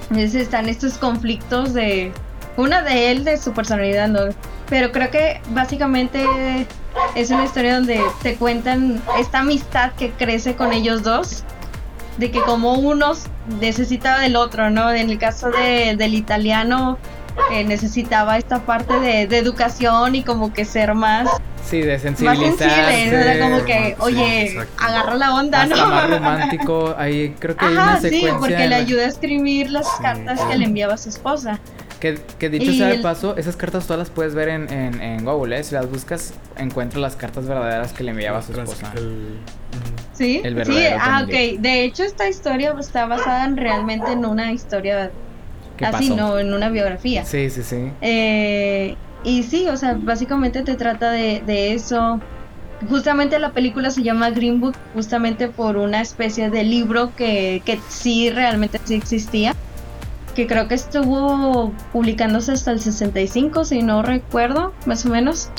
[0.09, 2.11] Entonces están estos conflictos de
[2.57, 4.21] una de él de su personalidad, ¿no?
[4.69, 6.23] Pero creo que básicamente
[7.15, 11.43] es una historia donde te cuentan esta amistad que crece con ellos dos,
[12.19, 13.13] de que como uno
[13.59, 14.91] necesitaba del otro, ¿no?
[14.91, 16.97] En el caso de- del italiano
[17.51, 21.29] eh, necesitaba esta parte de, de educación y como que ser más,
[21.69, 22.69] Sí, de más sensibilizar.
[22.91, 23.17] sensible, ¿no?
[23.17, 24.83] Era como que, Sí, oye, exacto.
[24.85, 25.87] agarra la onda, Hasta ¿no?
[25.87, 26.95] más romántico.
[26.97, 28.37] Ahí creo que hay una sí, secuencia.
[28.39, 31.09] porque en le la- ayuda a escribir las Sí, cartas que le enviaba a su
[31.09, 31.59] esposa.
[32.01, 35.01] Que, que dicho Y sea de paso, esas cartas todas las puedes ver en, en,
[35.01, 35.63] en Google, ¿eh?
[35.63, 38.91] Si las buscas, encuentras las cartas verdaderas que le enviaba a su esposa.
[38.97, 39.37] el-.
[40.19, 41.61] Sí, El sí, ah, ok.
[41.61, 45.11] De hecho, esta historia está basada en, realmente en una historia
[45.77, 46.17] ¿Qué así, pasó?
[46.17, 47.23] no, en una biografía.
[47.23, 47.89] Sí, sí, sí.
[48.01, 52.19] Eh, y sí, o sea, básicamente te trata de, de eso.
[52.89, 57.79] Justamente la película se llama Green Book, justamente por una especie de libro que, que
[57.87, 59.55] sí realmente sí existía.
[60.35, 65.49] Que creo que estuvo publicándose hasta el 65, si no recuerdo, más o menos.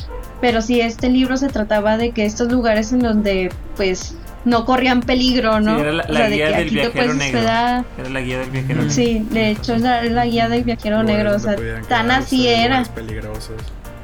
[0.42, 5.00] Pero sí, este libro se trataba de que estos lugares en donde, pues, no corrían
[5.00, 5.74] peligro, ¿no?
[5.76, 7.40] Sí, era la, O de guía que del aquí viajero negro.
[7.40, 8.90] Era la guía del viajero negro.
[8.94, 11.56] Sí, de hecho es la, guía del viajero negro, o sea,
[11.88, 12.82] tan así era.
[12.84, 13.60] peligrosos.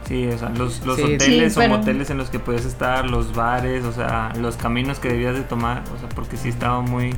[0.07, 1.03] Sí, o sea, los, los Sí.
[1.03, 4.57] hoteles Sí, o pero- moteles en los que podías estar, los bares, o sea, los
[4.57, 7.13] caminos que debías de tomar, o sea, porque sí estaba muy...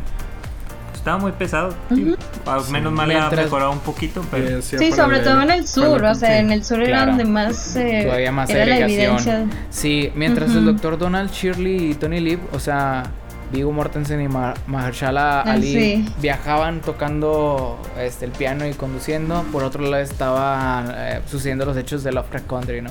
[1.08, 1.74] Estaba muy pesado.
[1.94, 2.14] sí.
[2.44, 4.58] Al menos mal ha Mientras- mejorado un poquito, pero...
[4.58, 6.34] hacía Sí, sobre todo en el sur, o sea, sí.
[6.40, 7.10] en el sur era Claro.
[7.12, 9.46] donde más eh, Todavía más era la evidencia.
[9.70, 10.66] Sí, mientras el Ujú.
[10.72, 13.04] doctor Donald Shirley y Tony Lip, o sea,
[13.52, 16.08] Vigo Mortensen y Ma- Mahershala Ah, Ali sí.
[16.20, 19.42] viajaban tocando este, el piano y conduciendo.
[19.50, 22.90] Por otro lado estaban eh, sucediendo los hechos de Lovecraft Country, ¿no?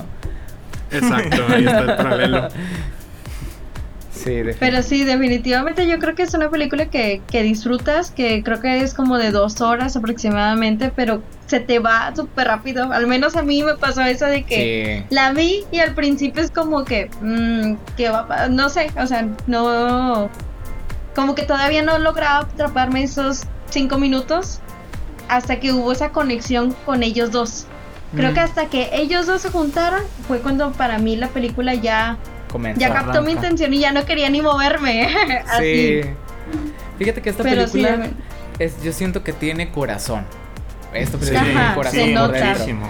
[0.90, 2.48] Exacto, ahí está el paralelo.
[4.24, 8.60] Sí, Pero sí, definitivamente yo creo que es una película que, que disfrutas, que creo
[8.60, 12.92] que es como de dos horas aproximadamente, pero se te va súper rápido.
[12.92, 15.14] Al menos a mí me pasó eso de que Sí.
[15.14, 19.26] la vi y al principio es como que, mm, ¿qué va No sé, o sea,
[19.46, 20.28] no...
[21.14, 24.60] Como que todavía no lograba atraparme esos cinco minutos
[25.28, 27.66] hasta que hubo esa conexión con ellos dos.
[28.14, 28.34] Creo Mm.
[28.34, 32.16] que hasta que ellos dos se juntaron fue cuando para mí la película ya,
[32.50, 32.80] Comenzó.
[32.80, 33.32] ya captó mi arranca.
[33.32, 35.08] intención y ya no quería ni moverme.
[35.48, 36.02] Así.
[36.02, 36.10] Sí.
[36.98, 38.12] Fíjate que esta Pero sí, película deben-
[38.58, 40.24] es, yo siento que tiene corazón.
[40.92, 41.18] Esta Sí.
[41.26, 42.88] película tiene Ajá, corazón se por dentro.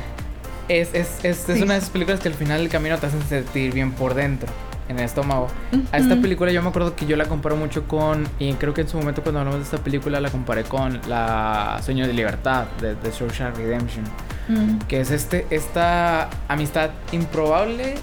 [0.69, 1.63] Es, es, es, es Sí.
[1.63, 4.49] una de esas películas que al final del camino te hacen sentir bien por dentro,
[4.89, 5.49] en el estómago.
[5.93, 8.83] A esta película yo me acuerdo que yo la comparo mucho con, y creo que
[8.83, 12.67] en su momento cuando hablamos de esta película la comparé con La Sueño de Libertad,
[12.83, 14.05] de, de Shawshank Redemption,
[14.49, 14.79] Mm.
[14.89, 17.97] que es este, esta amistad improbable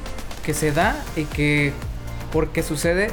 [0.46, 1.74] que se da y que
[2.32, 3.10] porque sucede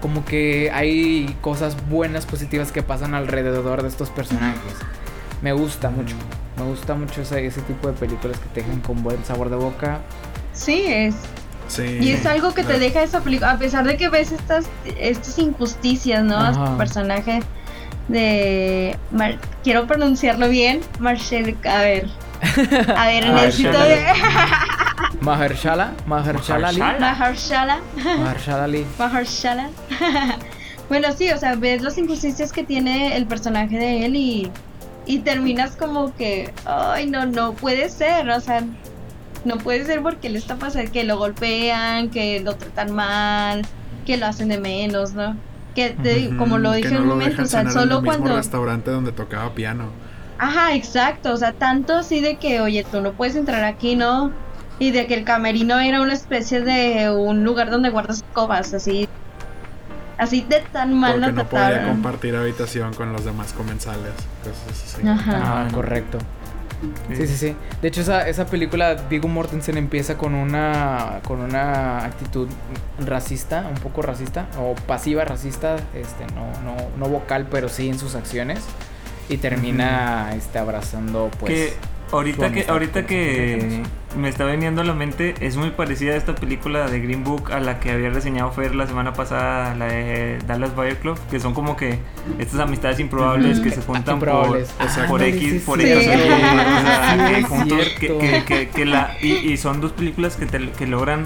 [0.00, 4.72] como que hay cosas buenas, positivas que pasan alrededor de estos personajes.
[5.42, 6.14] Me gusta mucho,
[6.56, 9.56] me gusta mucho ese, ese tipo de películas que te dejan con buen sabor de
[9.56, 9.98] boca.
[10.52, 11.14] Sí, es.
[11.68, 11.98] Sí.
[12.00, 14.66] Y es algo que te deja esa película, a pesar de que ves estas,
[14.98, 16.36] estas injusticias, ¿no?
[16.36, 16.66] A Ajá.
[16.66, 17.40] su personaje
[18.08, 18.96] de...
[19.10, 22.06] Mar- quiero pronunciarlo bien, Marcel, a ver.
[22.96, 23.72] A ver, A necesito.
[25.28, 27.00] Mahershala, Mahershala Ali, Mahershala.
[27.00, 27.80] Mahershala.
[28.18, 28.86] Mahershala Ali.
[28.98, 29.68] Mahershala.
[30.88, 34.50] bueno, sí, o sea, ves las injusticias que tiene el personaje de él y,
[35.04, 38.62] y terminas como que, ay, no, no puede ser, o sea,
[39.44, 43.66] no puede ser porque le está pasando que lo golpean, que lo tratan mal,
[44.06, 45.36] que lo hacen de menos, ¿no?
[45.74, 47.96] Que te como lo dije que en no un momento, o sea, cenar en solo
[47.98, 48.36] el mismo cuando...
[48.36, 49.90] restaurante donde tocaba piano.
[50.38, 54.32] Ajá, exacto, o sea, tanto así de que, oye, tú no puedes entrar aquí, ¿no?
[54.78, 59.08] Y de que el camerino era una especie de un lugar donde guardas escobas, así.
[60.16, 61.90] Así de tan mal Porque no podía trataron.
[61.94, 64.12] compartir habitación con los demás comensales.
[64.42, 65.06] Cosas así.
[65.08, 65.32] Ajá.
[65.42, 66.18] Ah, Ah, correcto.
[67.12, 67.56] Sí, sí, sí.
[67.82, 72.48] De hecho, esa, esa película, Viggo Mortensen empieza con una, con una actitud
[73.04, 77.98] racista, un poco racista, o pasiva racista, este, no, no, no vocal, pero sí en
[77.98, 78.60] sus acciones.
[79.28, 81.52] Y termina este, abrazando, pues.
[81.52, 81.74] que
[82.12, 83.82] ahorita que ahorita que
[84.16, 87.52] me está viniendo a la mente es muy parecida a esta película de Green Book
[87.52, 91.38] a la que había reseñado Fer la semana pasada la de Dallas Buyer Club que
[91.40, 91.98] son como que
[92.38, 95.80] estas amistades improbables que se juntan por, Ah, por X por.
[95.80, 96.10] X Sí.
[98.10, 101.24] o que que, la y, y son dos películas que, te- que logran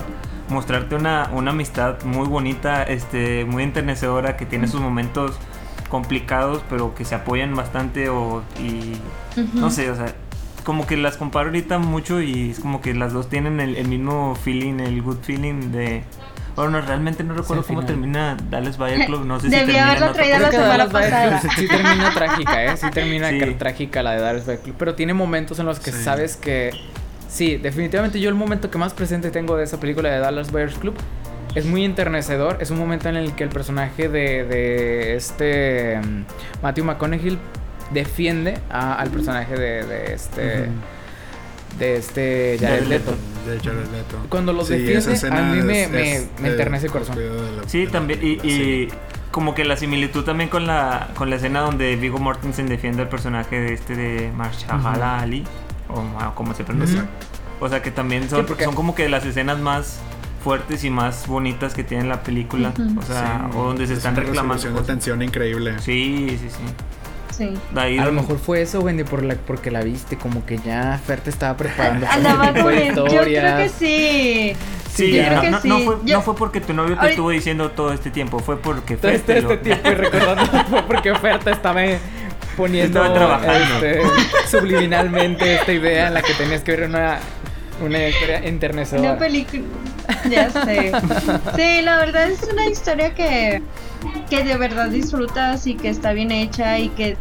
[0.48, 5.38] mostrarte una, una amistad muy bonita este muy enternecedora que tiene sus momentos
[5.88, 8.96] complicados pero que se apoyan bastante o y
[9.54, 10.14] no sé, o sea,
[10.62, 13.88] como que las comparo ahorita mucho y es como que las dos tienen el, el
[13.88, 16.04] mismo feeling, el good feeling de...
[16.54, 17.86] Bueno, no, realmente no recuerdo Sí, cómo final.
[17.94, 21.40] termina Dallas Buyer Club, no sé si Debí termina otro- traído la semana pasada.
[21.40, 22.76] Club sí termina trágica, ¿eh?
[22.76, 23.40] Sí termina Sí.
[23.58, 24.76] trágica la de Dallas Buyers Club.
[24.78, 26.02] Pero tiene momentos en los que Sí.
[26.02, 26.70] sabes que...
[27.28, 30.76] Sí, definitivamente yo el momento que más presente tengo de esa película de Dallas Buyers
[30.78, 30.94] Club
[31.54, 32.58] es muy enternecedor.
[32.60, 36.24] Es un momento en el que el personaje de, de este mm,
[36.62, 37.38] Matthew McConaughey
[37.92, 40.62] defiende a- al personaje de, de este...
[40.62, 40.72] Ujú.
[41.78, 43.12] De este Jared Leto.
[43.46, 44.18] De Jared Leto.
[44.28, 47.16] Cuando los Sí, defiende, a mí me, es- me, es me enternece el corazón.
[47.16, 48.96] la- Sí, la también, y, película, y sí.
[49.30, 53.08] como que la similitud también con la, con la escena donde Viggo Mortensen defiende al
[53.08, 55.44] personaje de este de Marshala Ali,
[55.88, 57.06] o ma- como se pronuncia.
[57.58, 59.98] O sea que también son, Sí, porque- son como que las escenas más
[60.44, 62.74] fuertes y más bonitas que tiene la película.
[62.98, 64.70] O sea, Sí, o donde se es están una reclamando.
[64.72, 64.86] cosas.
[64.88, 65.78] tensión increíble.
[65.78, 66.56] Sí, sí, sí.
[67.36, 67.50] Sí.
[67.74, 70.58] De ahí A lo mejor fue eso, Wendy, por la, porque la viste, como que
[70.58, 72.94] ya Fer te estaba preparando para Andaba con de él.
[72.94, 74.52] Yo creo que sí.
[74.92, 75.68] Sí, yo no, creo que no- sí.
[75.68, 78.38] no fue, Yo- no fue porque tu novio te Ahorita- estuvo diciendo todo este tiempo,
[78.40, 81.50] fue porque Todo Fer este, te lo- este tiempo y recordando fue porque Fer te
[81.52, 81.80] estaba
[82.56, 83.86] poniendo Estaba trabajando.
[83.86, 84.02] este,
[84.50, 87.18] subliminalmente esta idea en la que tenías que ver una,
[87.82, 89.10] una historia enternecedora.
[89.12, 89.62] Una película.
[90.30, 90.92] Ya sé.
[91.56, 93.62] Sí, la verdad es una historia que,
[94.28, 97.16] que de verdad disfrutas y que está bien hecha y que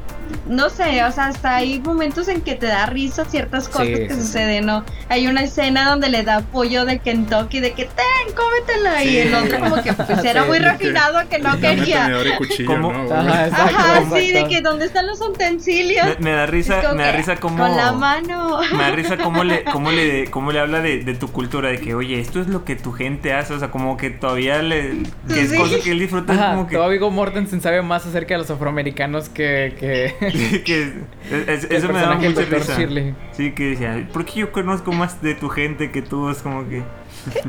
[0.47, 3.93] no sé, o sea, hasta hay momentos en que te da risa ciertas cosas Sí,
[3.93, 4.21] que sí, sí.
[4.21, 4.83] suceden, ¿no?
[5.09, 9.09] Hay una escena donde le da pollo de Kentucky, de que ten, cómetelo, Sí.
[9.09, 12.03] y el otro como que pues era Sí, muy de que- refinado que no quería.
[12.05, 12.91] tenedor y cuchillo, ¿Cómo?
[12.93, 13.13] ¿no?
[13.13, 14.15] Ajá, exacto, Ajá, exacto.
[14.17, 16.05] sí, de que dónde están los utensilios.
[16.19, 17.57] Me, me da risa, como me da risa cómo.
[17.57, 18.59] Con la mano.
[18.75, 21.79] Me da risa cómo le, cómo le, cómo le habla de, de tu cultura, de
[21.79, 25.03] que, oye, esto es lo que tu gente hace, o sea, como que todavía le.
[25.27, 25.57] que es Sí.
[25.57, 26.77] cosa que él disfruta, Ajá, como que.
[26.91, 29.75] Viggo Mortensen sabe más acerca de los afroamericanos que...
[29.79, 30.13] que...
[30.65, 30.83] que
[31.31, 32.77] es- es- eso me da mucha risa.
[32.77, 33.15] Shirley.
[33.33, 36.83] Sí, que decía, porque yo conozco más de tu gente que tú, es como que.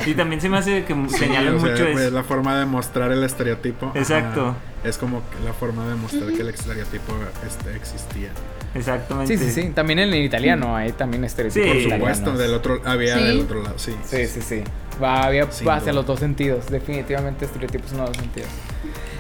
[0.07, 2.15] Y también se me hace que Sí, señalan o sea, mucho pues, eso.
[2.15, 3.87] la forma de mostrar el estereotipo.
[3.87, 3.99] Ajá.
[3.99, 4.55] Exacto.
[4.85, 7.13] Es como que la forma de mostrar que el estereotipo
[7.47, 8.31] este, existía.
[8.75, 9.37] Exactamente.
[9.39, 9.69] Sí, sí, sí.
[9.71, 13.25] También en el italiano hay también estereotipos Sí, Por supuesto, del otro, había Sí.
[13.25, 13.95] del otro lado, sí.
[14.05, 14.63] Sí, sí, sí.
[15.03, 16.67] Va, había, va hacia los dos sentidos.
[16.71, 18.49] Definitivamente estereotipos en los dos sentidos.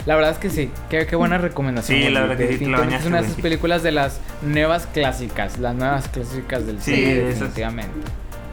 [0.06, 0.70] La verdad es que sí.
[0.90, 1.98] Qué, qué buena recomendación.
[2.00, 5.58] Sí, la verdad que sí, la Es una de esas películas de las nuevas clásicas.
[5.58, 8.00] Las nuevas clásicas del Sí, cine, esas- definitivamente.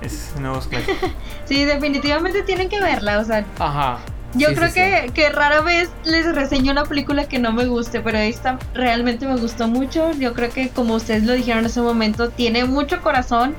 [0.02, 0.97] Es nuevos clásicos.
[1.45, 3.97] Sí, definitivamente tienen que verla, o sea, Ajá.
[4.36, 7.66] yo Sí, creo sí, que, que rara vez les reseño una película que no me
[7.66, 10.12] guste, pero esta realmente me gustó mucho.
[10.20, 13.56] Yo creo que como ustedes lo dijeron en ese momento, tiene mucho corazón.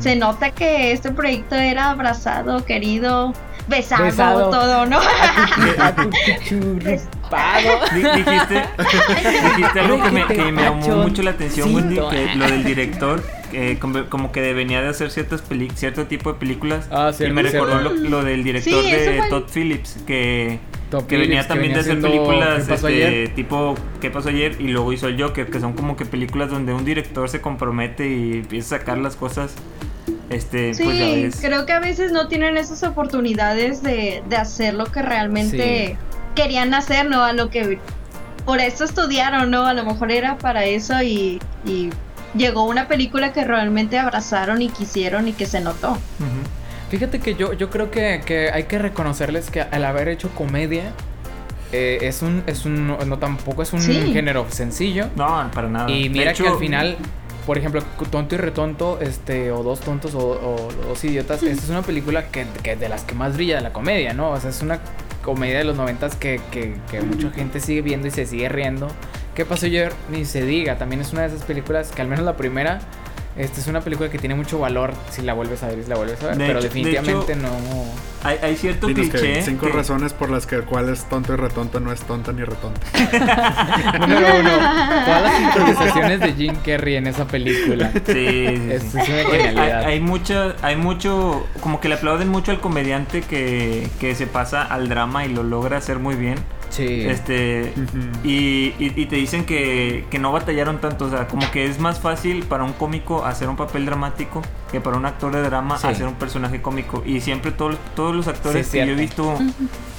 [0.00, 3.32] Se nota que este proyecto era abrazado, querido,
[3.68, 4.50] besado, Besado.
[4.50, 4.98] todo, ¿no?
[5.78, 6.10] A tu.
[7.94, 8.62] Di- Dijiste,
[9.56, 13.22] dijiste algo que me, que me llamó mucho la atención, Wendy, que lo del director,
[13.50, 16.86] que como, como que venía de hacer ciertas peli cierto tipo de películas.
[16.90, 20.58] Ah, y me recordó lo, lo del director Sí, de fue- Todd Phillips, que,
[20.90, 23.74] Todd que Phillips, venía que también de venía hacer haciendo películas ¿Qué pasó este, tipo
[24.00, 24.56] ¿Qué pasó ayer?
[24.60, 28.08] Y luego hizo el Joker, que son como que películas donde un director se compromete
[28.08, 29.54] y empieza a sacar las cosas.
[30.30, 31.38] Este, Sí, pues ya ves.
[31.40, 35.96] creo que a veces no tienen esas oportunidades de, de hacer lo que realmente
[36.40, 37.22] querían hacer, ¿no?
[37.24, 37.78] A lo que
[38.44, 39.66] por eso estudiaron, ¿no?
[39.66, 41.90] A lo mejor era para eso y, y
[42.34, 45.98] llegó una película que realmente abrazaron y quisieron y que se notó.
[46.90, 50.92] Fíjate que yo, yo creo que, que hay que reconocerles que al haber hecho comedia
[51.72, 54.12] eh, es un es un no, tampoco es un Sí.
[54.12, 55.88] género sencillo No, para nada.
[55.90, 56.96] y mira hecho, que al final
[57.46, 57.80] por ejemplo
[58.10, 62.26] tonto y retonto este o dos tontos o, o dos idiotas esta es una película
[62.26, 64.80] que, que de las que más brilla de la comedia no o sea es una
[65.22, 68.88] comedia de los noventas que, que, mucha gente sigue viendo y se sigue riendo.
[69.34, 70.78] Qué pasó ayer ni se diga.
[70.78, 72.80] También es una de esas películas que al menos la primera
[73.36, 75.88] esta es una película que tiene mucho valor si la vuelves a ver y si
[75.88, 77.48] la vuelves a ver De pero hecho- de definitivamente hecho, no
[78.24, 79.42] Hay, hay cierto Dinos que cliché.
[79.42, 82.32] cinco que- razones por las que el cual es tonto y retonto no es tonta
[82.32, 82.80] ni retonta.
[83.98, 84.50] Número uno,
[85.04, 87.90] todas las improvisaciones de Jim Carrey en esa película.
[87.92, 88.98] Sí, sí, Es, sí.
[88.98, 89.78] es una Oye, genialidad.
[89.84, 94.26] hay, hay mucho, hay mucho, como que le aplauden mucho al comediante que, que se
[94.26, 96.38] pasa al drama y lo logra hacer muy bien.
[96.70, 97.02] Sí.
[97.06, 97.72] Este,
[98.24, 101.78] y, y- y te dicen que, que no batallaron tanto, o sea, como que es
[101.80, 104.40] más fácil para un cómico hacer un papel dramático
[104.70, 105.88] que para un actor de drama Sí.
[105.88, 107.02] hacer un personaje cómico.
[107.04, 109.36] Y siempre todos, todos los actores Sí, que yo he visto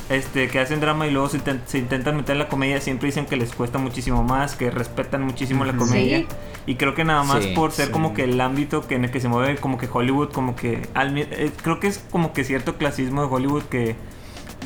[0.10, 3.26] este, que hacen drama y luego se, se intentan meter en la comedia, siempre dicen
[3.26, 6.20] que les cuesta muchísimo más, que respetan muchísimo la comedia.
[6.20, 6.28] Sí.
[6.68, 7.92] Y creo que nada más Sí, por ser sí.
[7.92, 10.88] como que el ámbito que en el que se mueve, como que Hollywood, como que...
[10.94, 13.96] al eh, creo que es como que cierto clasismo de Hollywood que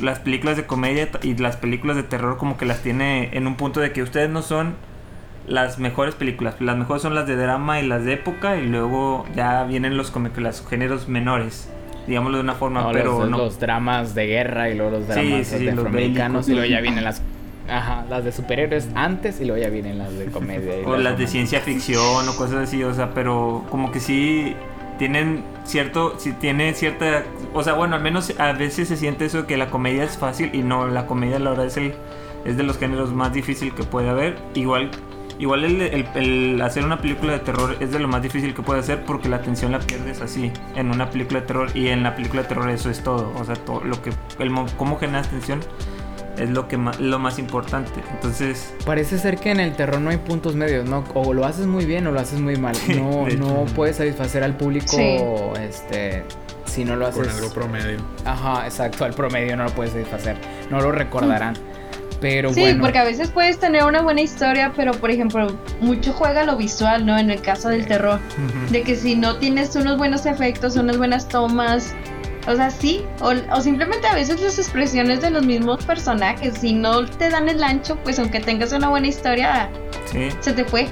[0.01, 3.55] las películas de comedia y las películas de terror como que las tiene en un
[3.55, 4.75] punto de que ustedes no son
[5.47, 6.55] las mejores películas.
[6.59, 10.11] Las mejores son las de drama y las de época y luego ya vienen los
[10.11, 11.69] como que los géneros menores,
[12.07, 13.37] digámoslo de una forma, No, pero los, no.
[13.37, 16.49] los dramas de guerra y luego los Sí, dramas sí, sí, de los afroamericanos bélicos.
[16.49, 17.21] y luego ya vienen las
[17.69, 20.73] ajá, las de superhéroes antes y luego ya vienen las de comedia.
[20.73, 21.31] O las de románticas.
[21.31, 24.55] ciencia ficción o cosas así, o sea, pero como que sí
[24.97, 27.23] tienen cierto, sí tiene cierta,
[27.53, 30.49] o sea, bueno, al menos a veces se siente eso que la comedia es fácil
[30.53, 31.93] y no, la comedia la verdad es el,
[32.45, 34.37] es de los géneros más difícil que puede haber.
[34.53, 34.91] Igual,
[35.39, 38.61] igual el, el- el hacer una película de terror es de lo más difícil que
[38.61, 42.03] puede hacer porque la atención la pierdes así en una película de terror y en
[42.03, 44.97] la película de terror eso es todo, o sea, todo lo que, el, mo- cómo
[44.97, 45.59] generas atención
[46.37, 48.01] es lo que más, lo más importante.
[48.13, 51.03] Entonces, Parece ser que en el terror no hay puntos medios, ¿no?
[51.13, 52.75] O lo haces muy bien o lo haces muy mal.
[52.95, 55.17] No, no puedes satisfacer al público Sí.
[55.61, 56.23] este
[56.65, 57.35] si no lo Con haces.
[57.39, 57.97] algo promedio.
[58.25, 60.35] Ajá, exacto, al promedio no lo puedes satisfacer.
[60.69, 61.55] No lo recordarán.
[62.21, 62.81] Pero Sí, bueno.
[62.81, 65.47] porque a veces puedes tener una buena historia, pero por ejemplo,
[65.81, 67.17] mucho juega lo visual, ¿no?
[67.17, 68.19] En el caso del terror.
[68.71, 71.93] De que si no tienes unos buenos efectos, unas buenas tomas,
[72.47, 76.73] o sea, sí, o, o simplemente a veces las expresiones de los mismos personajes, si
[76.73, 79.69] no te dan el ancho, pues aunque tengas una buena historia,
[80.11, 80.29] sí.
[80.39, 80.87] se te fue.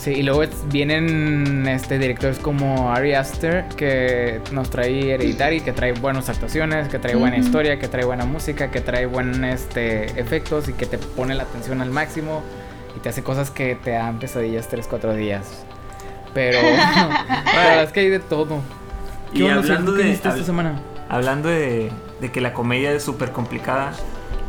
[0.00, 5.72] Sí, y luego es- vienen este directores como Ari Aster que nos trae Hereditary, que
[5.72, 10.04] trae buenas actuaciones, que trae buena historia, que trae buena música, que trae buenos este,
[10.20, 12.42] efectos y que te pone la atención al máximo.
[12.96, 15.64] y te hace cosas que te dan pesadillas 3, 4 días.
[16.32, 18.60] Pero la verdad es que hay de todo.
[19.32, 20.80] ¿Qué Y onda, hablando de- esta semana?
[21.08, 23.92] Hablando de, de que la comedia es súper complicada,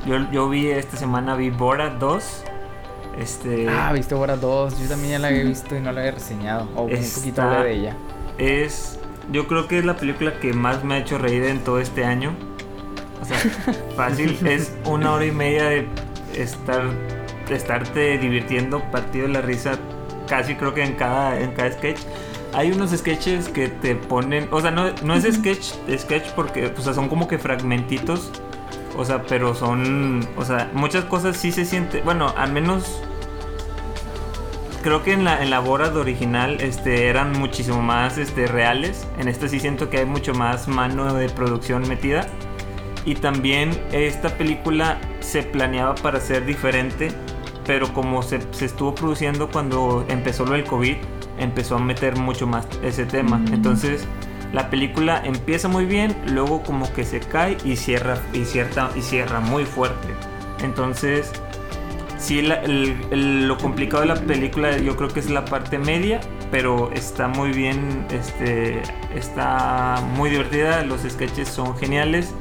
[0.05, 2.43] yo, yo vi esta semana, vi Borat 2.
[3.19, 4.80] Este Ah, viste Bora 2.
[4.80, 6.69] Yo también ya la había visto y no la había reseñado.
[6.75, 7.95] O un poquito hablé de ella.
[8.38, 8.99] es,
[9.32, 12.05] yo creo que es la película que más me ha hecho reír en todo este
[12.05, 12.34] año.
[13.21, 13.38] O sea,
[13.97, 15.88] fácil, es una hora y media de
[16.36, 16.84] estar,
[17.49, 19.73] de estarte divirtiendo, partido de la risa,
[20.27, 21.99] casi creo que en cada, en cada sketch.
[22.54, 26.82] Hay unos sketches que te ponen, o sea, no, no es sketch, sketch porque, o
[26.82, 28.32] sea, son como que fragmentitos,
[28.97, 33.02] o sea, pero son, o sea, muchas cosas sí se siente, bueno, al menos
[34.82, 39.08] creo que en la, en la Borat original este, eran muchísimo más este, reales.
[39.18, 42.28] En esta sí siento que hay mucho más mano de producción metida.
[43.06, 47.12] Y también esta película se planeaba para ser diferente,
[47.66, 50.97] pero como se, se estuvo produciendo cuando empezó lo del COVID,
[51.39, 53.37] empezó a meter mucho más ese tema.
[53.37, 53.53] Mm.
[53.53, 54.05] Entonces
[54.53, 59.01] la película empieza muy bien, luego como que se cae y cierra, y cierra, y
[59.01, 60.07] cierra muy fuerte.
[60.63, 61.31] Entonces
[62.17, 65.77] sí, la- el- el- lo complicado de la película yo creo que es la parte
[65.77, 66.19] media,
[66.51, 68.81] pero está muy bien, este,
[69.15, 72.33] está muy divertida, los sketches son geniales.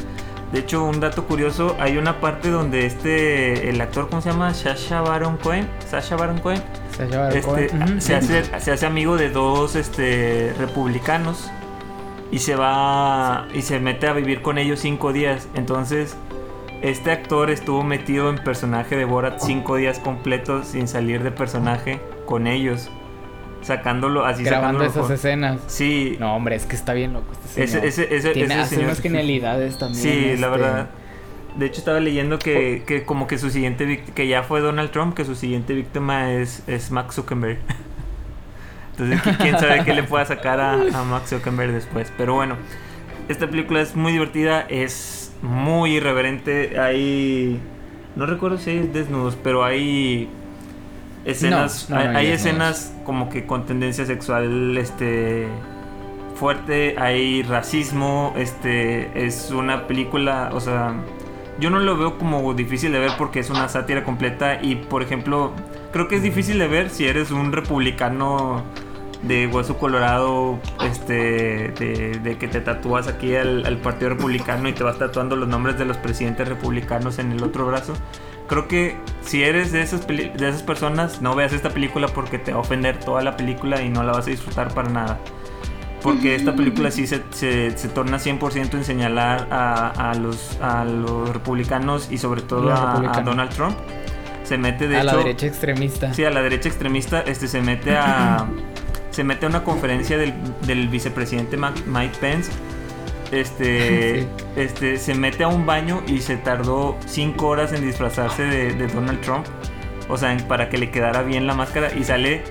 [0.53, 4.55] De hecho, un dato curioso, hay una parte donde este, el actor, ¿cómo se llama?
[4.55, 6.63] Sasha Baron Cohen, Sasha Baron Cohen,
[6.99, 11.51] este, se, hace, se hace amigo de dos este, republicanos
[12.31, 15.49] y se va y se mete a vivir con ellos cinco días.
[15.55, 16.17] Entonces,
[16.83, 22.01] este actor estuvo metido en personaje de Borat cinco días completos sin salir de personaje
[22.27, 22.91] con ellos,
[23.63, 25.61] sacándolo así Grabando sacándolo esas con- escenas.
[25.67, 27.87] Sí, No, hombre, es que está bien loco este ese, señor.
[27.87, 30.03] ese, ese, Tiene, ese hace señor- unas genialidades también.
[30.03, 30.89] Sí, la este, verdad.
[31.59, 34.91] De hecho estaba leyendo que, que como que su siguiente víctima, que ya fue Donald
[34.93, 37.59] Trump, que su siguiente víctima es, es Max Zuckerberg.
[38.99, 42.13] Entonces qui- quién sabe qué le pueda sacar a, a Max Zuckerberg después.
[42.17, 42.57] Pero bueno,
[43.29, 46.79] esta película es muy divertida, es muy irreverente.
[46.81, 47.61] Hay,
[48.17, 50.29] no recuerdo si hay desnudos, pero hay
[51.25, 55.49] escenas, No, no, no hay, escenas como que con tendencia sexual, este
[56.37, 60.95] fuerte, hay racismo, este es una película, o sea,
[61.59, 65.03] yo no lo veo como difícil de ver porque es una sátira completa y por
[65.03, 65.53] ejemplo,
[65.93, 68.65] creo que es difícil de ver si eres un republicano
[69.23, 74.85] de hueso colorado, este, de, que te tatúas aquí al, al Partido Republicano y te
[74.85, 77.95] vas tatuando los nombres de los presidentes republicanos en el otro brazo.
[78.47, 82.53] Creo que si eres de esas, de esas personas, no veas esta película porque te
[82.53, 85.19] va a ofender toda la película y no la vas a disfrutar para nada.
[86.03, 90.85] Porque esta película sí se, se, se torna 100% en señalar a, a los, a
[90.85, 93.23] los republicanos y sobre todo a, a.
[93.23, 93.77] Donald Trump.
[94.45, 95.07] Se mete de a hecho...
[95.07, 96.15] la derecha extremista.
[96.15, 98.47] Sí, a la derecha extremista este, se mete a
[99.11, 100.33] se mete a una conferencia del,
[100.67, 102.51] del vicepresidente Mike Pence.
[103.33, 104.29] Este, Sí.
[104.57, 108.87] este, se mete a un baño y se tardó cinco horas en disfrazarse de, de
[108.87, 109.47] Donald Trump.
[110.09, 112.43] O sea, para que le quedara bien la máscara y sale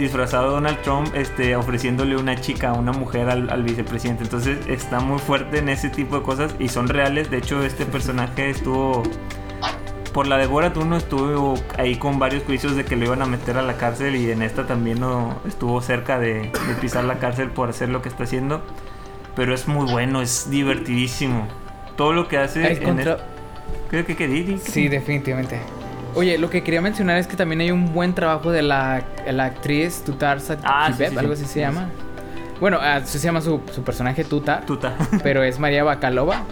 [0.00, 4.24] disfrazado de Donald Trump este, ofreciéndole una chica, una mujer al, al vicepresidente.
[4.24, 7.30] Entonces está muy fuerte en ese tipo de cosas y son reales.
[7.30, 9.02] De hecho, este personaje estuvo
[10.12, 13.26] por la de Borat 1 estuvo ahí con varios juicios de que lo iban a
[13.26, 17.20] meter a la cárcel y en esta también no estuvo cerca de, de pisar la
[17.20, 18.60] cárcel por hacer lo que está haciendo.
[19.36, 21.46] Pero es muy bueno, es divertidísimo.
[21.96, 22.72] Todo lo que hace...
[22.72, 23.18] Es en contra-
[23.88, 25.60] Creo que, que Sí, definitivamente.
[26.14, 29.44] Oye, lo que quería mencionar es que también hay un buen trabajo de la, la
[29.44, 31.16] actriz Tutar Satkibeb, Ah, sí, sí, sí.
[31.18, 31.88] algo así se llama.
[32.60, 34.94] Bueno, así se llama su, su personaje Tutar, Tuta.
[35.22, 36.42] pero es María Bakalova.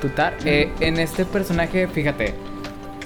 [0.00, 0.34] Tutar.
[0.44, 2.34] Eh, en este personaje, fíjate,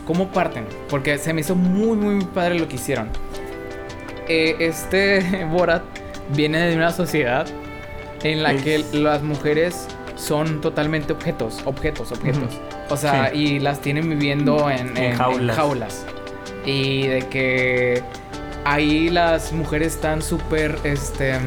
[0.07, 3.09] cómo parten, porque se me hizo muy, muy padre lo que hicieron.
[4.28, 5.82] Eh, este Borat
[6.34, 7.46] viene de una sociedad
[8.22, 9.86] en la Es- que las mujeres
[10.16, 12.61] son totalmente objetos, objetos, objetos.
[12.91, 13.38] O sea, Sí.
[13.38, 16.07] y las tienen viviendo en, En en- en jaulas.
[16.66, 18.03] Y de que
[18.64, 21.38] ahí las mujeres están súper, este...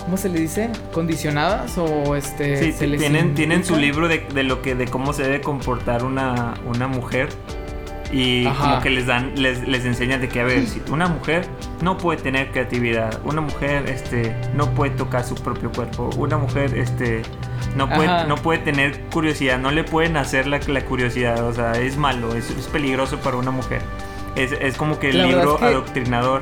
[0.00, 0.70] ¿Cómo se le dice?
[0.92, 2.62] ¿Condicionadas o este...
[2.62, 5.40] Sí, se les tienen, tienen su libro de, de lo que de cómo se debe
[5.40, 7.28] comportar una, una mujer
[8.12, 8.64] y Ajá.
[8.70, 11.44] como que les dan les, les enseñan de que a ver si una mujer
[11.82, 16.78] no puede tener creatividad una mujer este no puede tocar su propio cuerpo una mujer
[16.78, 17.22] este
[17.76, 18.24] no puede Ajá.
[18.26, 22.34] no puede tener curiosidad no le pueden hacer la, la curiosidad o sea es malo
[22.34, 23.82] es, es peligroso para una mujer
[24.34, 26.40] es, es como que el La libro es que- adoctrinador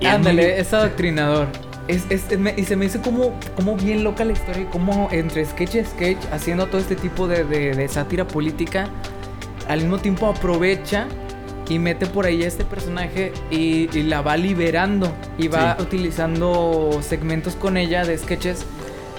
[0.00, 1.46] Y es muy- Ándale, es adoctrinador.
[1.88, 4.66] Es, es- es- me- y se me hizo como, como bien loca la historia y
[4.66, 8.88] como entre sketch y sketch, haciendo todo este tipo de, de- de sátira política,
[9.68, 11.06] al mismo tiempo aprovecha
[11.68, 15.82] y mete por ahí a este personaje y, y la va liberando y va Sí.
[15.84, 18.66] utilizando segmentos con ella de sketches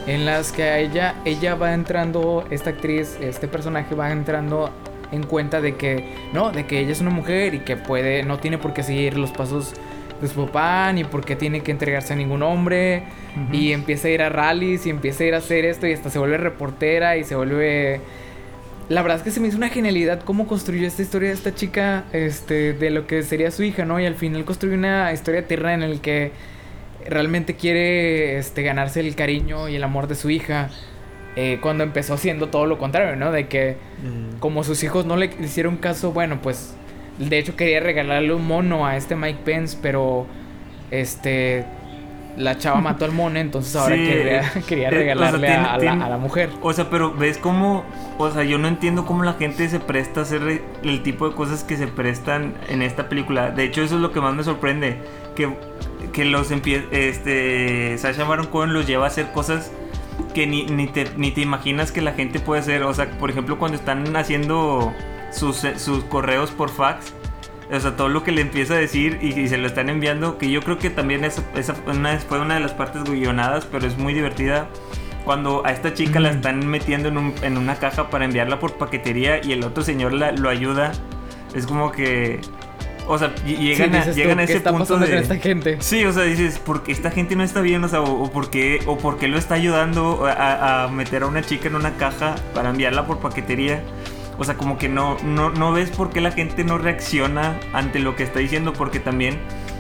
[0.07, 4.71] en las que a ella ella va entrando esta actriz este personaje va entrando
[5.11, 8.39] en cuenta de que no de que ella es una mujer y que puede no
[8.39, 9.73] tiene por qué seguir los pasos
[10.21, 13.03] de su papá ni por qué tiene que entregarse a ningún hombre
[13.51, 16.09] y empieza a ir a rallies y empieza a ir a hacer esto y hasta
[16.09, 18.01] se vuelve reportera y se vuelve
[18.89, 21.53] la verdad es que se me hizo una genialidad cómo construyó esta historia de esta
[21.53, 23.99] chica, este, de lo que sería su hija, ¿no?
[23.99, 26.31] Y al final construyó una historia tierna en el que
[27.09, 30.69] realmente quiere, este, ganarse el cariño y el amor de su hija.
[31.39, 33.31] eh, cuando empezó haciendo todo lo contrario, ¿no?
[33.31, 34.39] De que Mm.
[34.39, 36.73] como sus hijos no le hicieron caso, bueno, pues
[37.19, 40.25] de hecho quería regalarle un mono a este Mike Pence, pero
[40.89, 41.63] este
[42.37, 45.73] la chava mató al mono, entonces ahora Sí, quería, quería o sea, regalarle tiene- a,
[45.73, 46.49] a la, tiene- a la mujer.
[46.61, 47.83] O sea, pero ves cómo,
[48.19, 51.35] o sea, yo no entiendo cómo la gente se presta a hacer el tipo de
[51.35, 53.49] cosas que se prestan en esta película.
[53.49, 54.97] De hecho, eso es lo que más me sorprende,
[55.35, 55.49] que,
[56.11, 59.71] que los este Sasha Baron Cohen los lleva a hacer cosas
[60.33, 62.83] que ni, ni, te, ni te imaginas que la gente puede hacer.
[62.83, 64.93] O sea, por ejemplo, cuando están haciendo
[65.31, 67.13] sus, eh, sus correos por fax.
[67.71, 70.37] O sea, todo lo que le empieza a decir y, y se lo están enviando,
[70.37, 73.85] que yo creo que también esa, esa una- fue una de las partes guionadas, pero
[73.85, 74.69] es muy divertida.
[75.25, 76.35] Cuando a esta chica la Mm.
[76.35, 80.13] están metiendo en, un- en una caja para enviarla por paquetería y el otro señor
[80.13, 80.93] la- lo ayuda,
[81.53, 82.39] es como que...
[83.07, 85.17] O sea, ll- llegan, Sí, a, dices tú, llegan a ¿qué ese está punto de...
[85.17, 85.77] esta gente?
[85.79, 87.83] Sí, o sea, dices, ¿por qué esta gente no está bien?
[87.83, 91.23] O sea, o, o por, qué, o por qué lo está ayudando a, a meter
[91.23, 93.81] a una chica en una caja para enviarla por paquetería.
[94.39, 97.99] O sea, como que no, no, no ves por qué la gente no reacciona ante
[97.99, 99.39] lo que está diciendo, porque también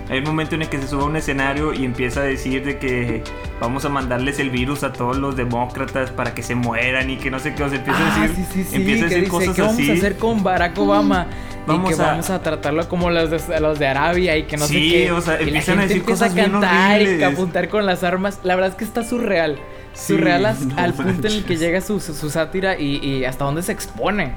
[0.09, 2.63] hay un momento en el que se sube a un escenario y empieza a decir
[2.63, 3.23] de que
[3.59, 7.29] vamos a mandarles el virus a todos los demócratas para que se mueran y que
[7.31, 9.19] no sé qué, o sea, empieza a Ah, decir, sí, sí, sí, empieza a decir
[9.25, 9.89] dice, cosas ¿qué vamos así.
[9.89, 11.27] a hacer con Barack Obama?
[11.65, 14.55] Vamos y que a- vamos a tratarlo como los de, los de Arabia y que
[14.55, 15.11] no sé Sí, qué.
[15.11, 17.23] o sea, y la empiezan a decir empieza cosas bien cantar y horribles.
[17.23, 18.39] a apuntar con las armas.
[18.43, 19.59] La verdad es que está surreal.
[19.93, 23.43] Surreal no al punto en el que llega su, su, su sátira y, y hasta
[23.43, 24.33] dónde se expone.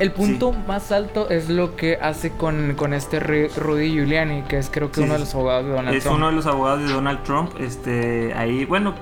[0.00, 4.58] El punto más alto es lo que hace con, con este Ru- Rudy Giuliani, que
[4.58, 5.24] es creo que Sí, uno de sí.
[5.26, 6.16] los abogados de Donald es Trump.
[6.16, 7.52] uno de los abogados de Donald Trump.
[7.60, 8.94] Este, ahí, bueno,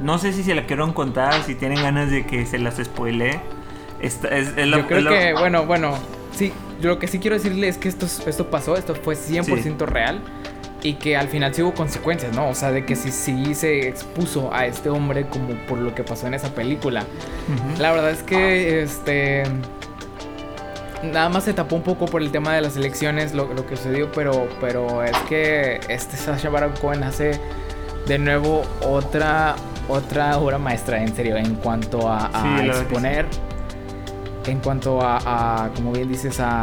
[0.00, 3.40] no sé si se la quiero contar, si tienen ganas de que se las spoilee.
[4.00, 5.94] Esta, es, es Yo creo es que, bueno, bueno,
[6.32, 9.14] sí, yo lo que sí quiero decirle es que esto, es- esto pasó, esto fue
[9.16, 10.20] 100% real
[10.82, 12.50] y que al final sí hubo consecuencias, ¿no?
[12.50, 16.04] O sea, de que sí, sí se expuso a este hombre como por lo que
[16.04, 17.00] pasó en esa película.
[17.48, 17.80] Ujú.
[17.80, 19.44] La verdad es que, este,
[21.02, 23.76] nada más se tapó un poco por el tema de las elecciones, lo, lo que
[23.76, 27.40] sucedió, pero, pero es que este Sasha Baron Cohen hace
[28.06, 29.56] de nuevo otra,
[29.88, 33.26] otra obra maestra, en serio, en cuanto a, Sí, exponer,
[34.46, 36.62] en cuanto a, a, como bien dices, a,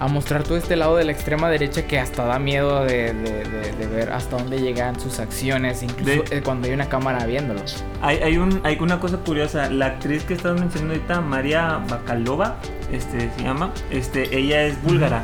[0.00, 3.44] a mostrar todo este lado de la extrema derecha que hasta da miedo de, de-
[3.44, 7.84] de- de ver hasta dónde llegan sus acciones, incluso eh, cuando hay una cámara viéndolos.
[8.00, 9.68] Hay, hay, un, hay una cosa curiosa.
[9.70, 12.56] La actriz que estás mencionando ahorita, María Bakalova,
[12.90, 15.22] este, se llama, este, ella es búlgara.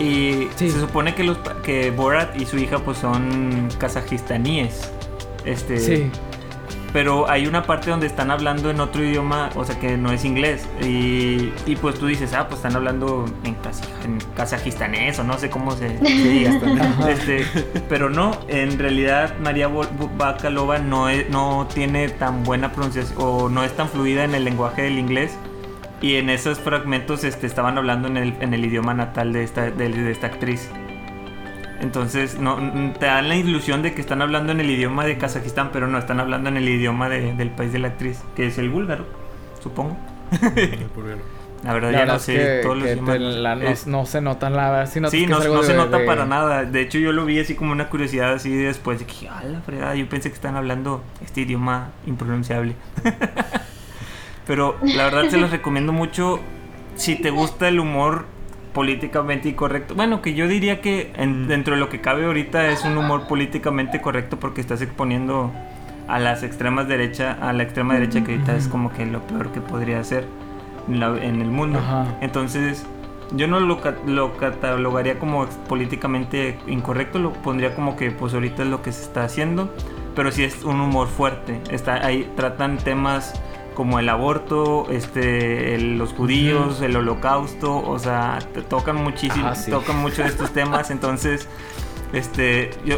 [0.00, 0.70] Y Sí.
[0.72, 4.90] se supone que, los, que Borat y su hija pues son kazajistaníes.
[5.44, 6.10] Este, Sí.
[6.94, 10.24] Pero hay una parte donde están hablando en otro idioma, o sea que no es
[10.24, 10.64] inglés.
[10.80, 13.56] Y, y pues tú dices, ah, pues están hablando en,
[14.04, 16.52] en kazajistanés o no sé cómo se, se diga.
[17.08, 17.44] Este,
[17.88, 19.68] pero no, en realidad María
[20.16, 24.44] Bakalova no, es- no tiene tan buena pronunciación o no es tan fluida en el
[24.44, 25.36] lenguaje del inglés.
[26.00, 29.70] Y en esos fragmentos este, estaban hablando en el, en el idioma natal de esta,
[29.70, 30.70] de, de esta actriz.
[31.84, 35.18] Entonces no, n- te dan la ilusión de que están hablando en el idioma de
[35.18, 38.46] Kazajistán, pero no, están hablando en el idioma de- del país de la actriz, que
[38.46, 39.04] es el búlgaro,
[39.62, 39.96] supongo.
[40.56, 40.86] El.
[41.62, 43.18] La verdad La ya verdad no sé que, todos los idiomas.
[43.20, 44.90] la- no, Es- no se notan la verdad.
[44.92, 46.64] Sí, notas Sí, no, no se de- nota de- para nada.
[46.64, 49.60] De hecho, yo lo vi así como una curiosidad así después de que, ah, la
[49.62, 52.74] fregada, yo pensé que están hablando este idioma impronunciable.
[54.46, 56.40] Pero la verdad se los recomiendo mucho
[56.96, 58.26] si te gusta el humor
[58.74, 59.94] políticamente incorrecto.
[59.94, 63.26] Bueno, que yo diría que en- dentro de lo que cabe ahorita es un humor
[63.26, 65.50] políticamente correcto porque estás exponiendo
[66.08, 69.50] a las extremas derecha, a la extrema derecha que ahorita es como que lo peor
[69.52, 70.26] que podría hacer
[70.88, 71.78] en, la- en el mundo.
[71.78, 72.04] Ajá.
[72.20, 72.84] Entonces,
[73.32, 78.64] yo no lo, ca- lo catalogaría como políticamente incorrecto, lo pondría como que pues ahorita
[78.64, 79.72] es lo que se está haciendo,
[80.14, 81.60] pero sí es un humor fuerte.
[81.70, 83.32] Está ahí tratan temas
[83.74, 89.54] como el aborto, este, el- los judíos, el holocausto, o sea, te tocan muchísimo, Ah,
[89.54, 89.70] sí.
[89.70, 91.48] tocan mucho de estos temas, entonces,
[92.12, 92.96] este, yo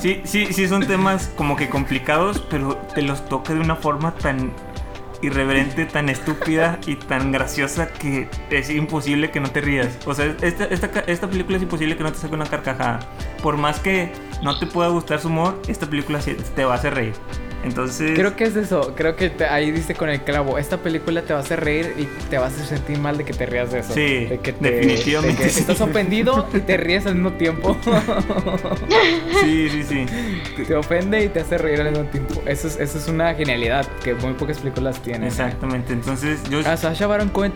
[0.00, 4.12] sí, sí, sí son temas como que complicados, pero te los toca de una forma
[4.12, 4.52] tan
[5.22, 9.98] irreverente, tan estúpida y tan graciosa que es imposible que no te rías.
[10.04, 13.00] O sea, esta, esta, esta película es imposible que no te saque una carcajada.
[13.42, 14.12] Por más que
[14.42, 17.14] no te pueda gustar su humor, esta película te va a hacer reír.
[17.64, 18.12] Entonces.
[18.14, 18.94] Creo que es eso.
[18.96, 20.56] Creo que te- ahí diste con el clavo.
[20.58, 23.32] Esta película te va a hacer reír y te vas a sentir mal de que
[23.32, 23.92] te rías de eso.
[23.92, 25.60] Sí, de que te- definitivamente de que sí.
[25.60, 27.76] estás ofendido y te ríes al mismo tiempo.
[29.40, 30.06] Sí, sí, sí.
[30.64, 32.42] te ofende y te hace reír al mismo tiempo.
[32.46, 35.24] Eso es, eso es una genialidad que muy pocas películas tienen.
[35.24, 35.92] Exactamente.
[35.92, 36.60] Entonces, yo.
[36.60, 37.52] A Sasha Baron Cohen.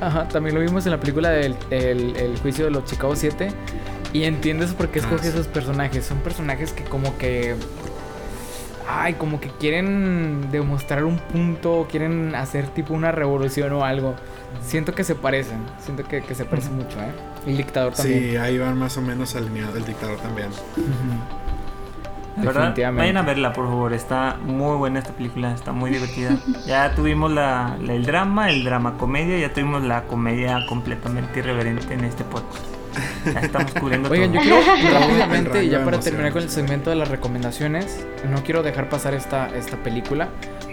[0.00, 3.48] Ajá, también lo vimos en la película del el, el juicio de los Chicago 7.
[4.12, 6.04] Y entiendes por qué Ah, escoge esos personajes.
[6.04, 7.54] Son personajes que como que...
[8.88, 14.14] Ay, como que quieren demostrar un punto, quieren hacer tipo una revolución o algo.
[14.62, 17.10] Siento que se parecen, siento que, que se parecen mucho, ¿eh?
[17.46, 18.30] El dictador también.
[18.30, 20.48] Sí, ahí van más o menos alineados el dictador también.
[20.48, 20.86] Ujú.
[22.36, 23.00] La verdad, Definitivamente.
[23.02, 23.92] vayan a verla, por favor.
[23.94, 26.36] Está muy buena esta película, está muy divertida.
[26.66, 31.94] Ya tuvimos la, la- el drama, el drama comedia, ya tuvimos la comedia completamente irreverente
[31.94, 32.64] en este podcast.
[33.32, 34.60] Ya estamos cubriendo Oigan, yo quiero
[35.00, 39.14] rápidamente, y ya para terminar con el segmento de las recomendaciones, no quiero dejar pasar
[39.14, 40.28] esta, esta película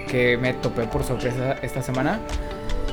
[0.07, 2.19] que me topé por sorpresa esta semana.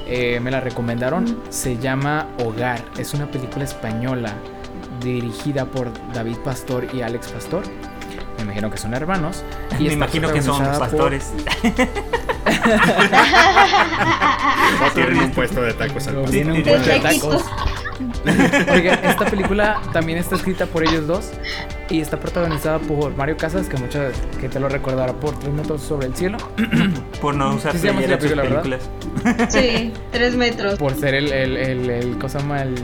[0.07, 4.33] Eh, me la recomendaron, se llama Hogar, es una película española
[5.01, 7.63] dirigida por David Pastor y Alex Pastor.
[8.37, 9.45] Me imagino que son hermanos.
[9.79, 11.33] Y Me imagino que son protagonizada por- pastores.
[14.95, 16.31] Tienen un puesto de tacos al pastor.
[16.31, 17.45] tiene un puesto de tacos.
[19.03, 21.31] Esta película también está escrita por ellos dos
[21.89, 24.11] y está protagonizada por Mario Casas, que mucha
[24.41, 26.39] gente lo recordará por Tres metros sobre el cielo,
[27.21, 29.53] Por no usar Sí playera en sus película, películas.
[29.53, 30.79] Sí, tres metros.
[30.79, 32.63] por ser el, el, el, el- ¿cómo se llama?
[32.63, 32.75] El,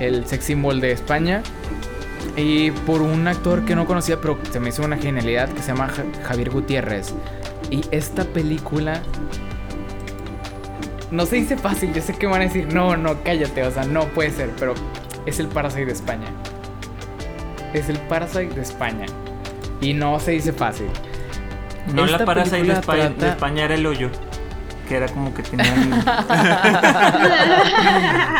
[0.00, 1.42] el sex symbol de España.
[2.36, 5.68] Y por un actor que no conocía, pero se me hizo una genialidad, que se
[5.68, 7.14] llama Ja- Javier Gutiérrez.
[7.70, 9.00] Y esta película
[11.10, 13.84] no se dice fácil, yo sé que van a decir, no, no, cállate, o sea,
[13.84, 14.74] no puede ser, pero
[15.24, 16.26] es el Parasite de España.
[17.72, 19.06] Es el Parasite de España.
[19.80, 20.88] Y no se dice fácil.
[21.92, 24.10] No Esta la Parasite de España era el hoyo.
[24.88, 26.04] Que era como que tenían.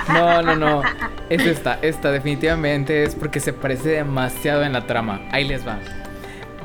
[0.09, 0.83] No, no, no.
[1.29, 5.21] Es esta, esta definitivamente es porque se parece demasiado en la trama.
[5.33, 5.79] Ahí les va.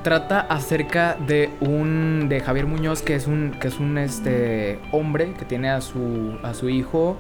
[0.04, 5.34] Trata acerca de un de Javier Muñoz que es un que es un este hombre
[5.38, 7.18] que tiene a su a su hijo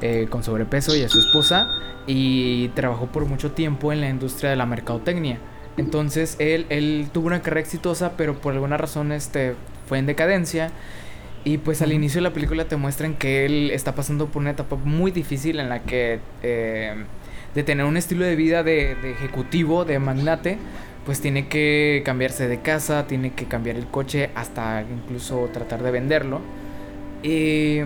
[0.00, 1.68] eh, con sobrepeso y a su esposa
[2.08, 5.38] y trabajó por mucho tiempo en la industria de la mercadotecnia.
[5.76, 9.54] Entonces él, él tuvo una carrera exitosa, pero por alguna razón este,
[9.86, 10.70] fue en decadencia.
[11.44, 14.50] Y pues al inicio de la película te muestran que él está pasando por una
[14.50, 16.94] etapa muy difícil en la que eh,
[17.54, 20.58] de tener un estilo de vida de, de ejecutivo, de magnate,
[21.08, 25.90] pues tiene que cambiarse de casa, tiene que cambiar el coche, hasta incluso tratar de
[25.90, 26.42] venderlo.
[27.22, 27.78] Y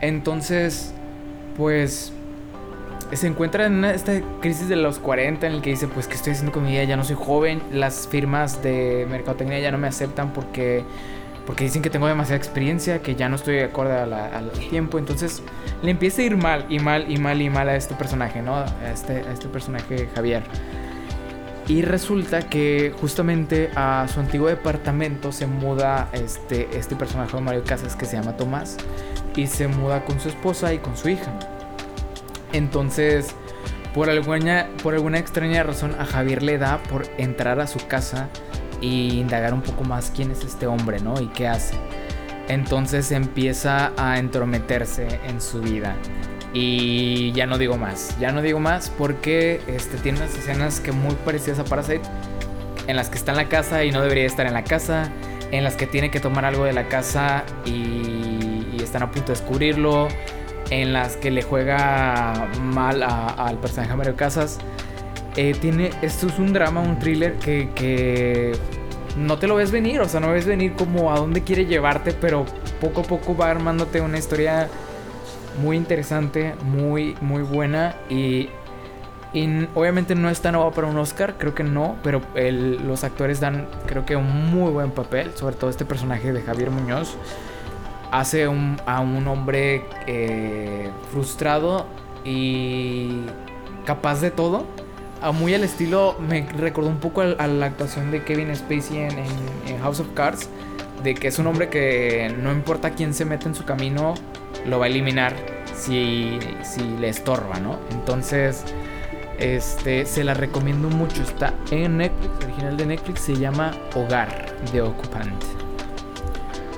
[0.00, 0.94] entonces,
[1.58, 2.10] pues
[3.12, 6.32] se encuentra en esta crisis de los 40 en el que dice, pues, ¿qué estoy
[6.32, 6.84] haciendo con mi vida?
[6.84, 10.84] Ya no soy joven, las firmas de mercadotecnia ya no me aceptan porque,
[11.44, 14.98] porque dicen que tengo demasiada experiencia, que ya no estoy acorde al tiempo.
[14.98, 15.42] Entonces
[15.82, 18.56] le empieza a ir mal y mal y mal y mal a este personaje, ¿no?
[18.56, 20.44] A este, a este personaje Javier.
[21.72, 27.64] Y resulta que justamente a su antiguo departamento se muda este, este personaje de Mario
[27.64, 28.76] Casas que se llama Tomás
[29.36, 31.32] y se muda con su esposa y con su hija.
[32.52, 33.34] Entonces,
[33.94, 38.28] por alguna, por alguna extraña razón, a Javier le da por entrar a su casa
[38.82, 41.18] e indagar un poco más quién es este hombre, ¿no?
[41.22, 41.76] Y qué hace.
[42.48, 45.96] Entonces empieza a entrometerse en su vida.
[46.54, 50.92] Y ya no digo más, ya no digo más porque este, tiene unas escenas que
[50.92, 52.02] muy parecidas a Parasite,
[52.86, 55.10] en las que está en la casa y no debería estar en la casa,
[55.50, 59.38] en las que tiene que tomar algo de la casa y, están a punto de
[59.38, 60.08] descubrirlo,
[60.68, 64.58] en las que le juega mal al personaje Mario Casas.
[65.36, 68.52] Eh, tiene, esto es un drama, un thriller que, que
[69.16, 72.12] no te lo ves venir, o sea, no ves venir como a dónde quiere llevarte,
[72.12, 72.44] pero
[72.80, 74.68] poco a poco va armándote una historia
[75.60, 78.48] muy interesante, muy, muy buena y,
[79.32, 83.40] y obviamente no está nueva para un Oscar, creo que no, pero el- los actores
[83.40, 87.16] dan creo que un muy buen papel, sobre todo este personaje de Javier Muñoz
[88.10, 91.86] hace a un hombre eh, frustrado
[92.24, 93.22] y
[93.86, 94.64] capaz de todo.
[95.22, 99.12] A muy al estilo, me recordó un poco a, la actuación de Kevin Spacey en,
[99.18, 99.26] en-
[99.68, 100.48] en House of Cards,
[101.02, 104.14] de que es un hombre que no importa quién se mete en su camino,
[104.66, 105.34] lo va a eliminar
[105.74, 107.78] si, si le estorba, ¿no?
[107.90, 108.64] Entonces,
[109.38, 111.22] este, se la recomiendo mucho.
[111.22, 115.42] Está en Netflix, original de Netflix, se llama Hogar de Occupant.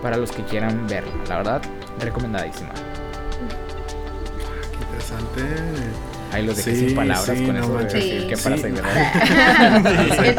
[0.03, 1.12] para los que quieran verla.
[1.28, 1.62] La verdad,
[2.01, 2.72] recomendadísima.
[4.80, 6.14] Interesante.
[6.35, 8.05] Ahí los dejé Sí, sin palabras sí, con no eso de manches.
[8.05, 8.24] es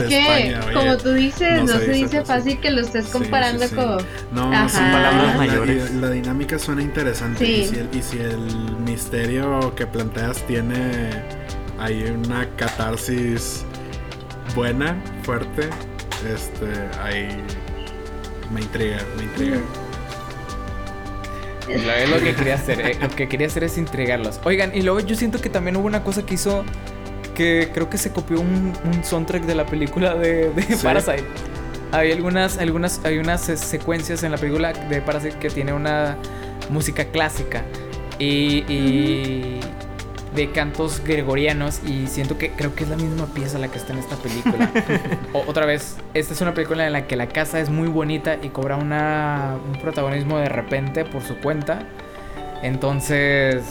[0.08, 0.74] que, España, oye.
[0.74, 2.60] como tú dices, no no, se se dice fácil.
[2.60, 3.76] que lo estés comparando sí, sí.
[3.76, 3.98] con...
[4.32, 4.70] No, Ajá.
[4.70, 5.92] son palabras la- mayores.
[5.96, 7.46] La, la dinámica suena interesante.
[7.46, 7.52] Sí.
[7.62, 11.10] Y, si el, y si el misterio que planteas tiene
[11.80, 13.64] ahí una catarsis
[14.56, 15.70] buena, fuerte,
[16.34, 17.28] este, ahí
[18.54, 19.56] me intriga, me intriga.
[19.58, 19.85] Lo-
[21.70, 22.80] Es lo que quería hacer.
[22.82, 24.40] eh, Lo que quería hacer es intrigarlos.
[24.44, 26.64] Oigan, y luego yo siento que también hubo una cosa que hizo
[27.34, 30.76] que creo que se copió un, un soundtrack de la película de, de Sí.
[30.84, 31.24] Parasite.
[31.92, 36.18] Hay algunas, algunas, hay unas se- secuencias en la película de Parasite que tiene una
[36.70, 37.64] música clásica
[38.20, 39.60] y, y
[40.36, 43.94] de cantos gregorianos y siento que creo que es la misma pieza la que está
[43.94, 44.70] en esta película.
[45.34, 48.38] O- otra vez, esta es una película en la que la casa es muy bonita
[48.42, 51.80] y cobra una, un protagonismo de repente por su cuenta.
[52.62, 53.64] Entonces,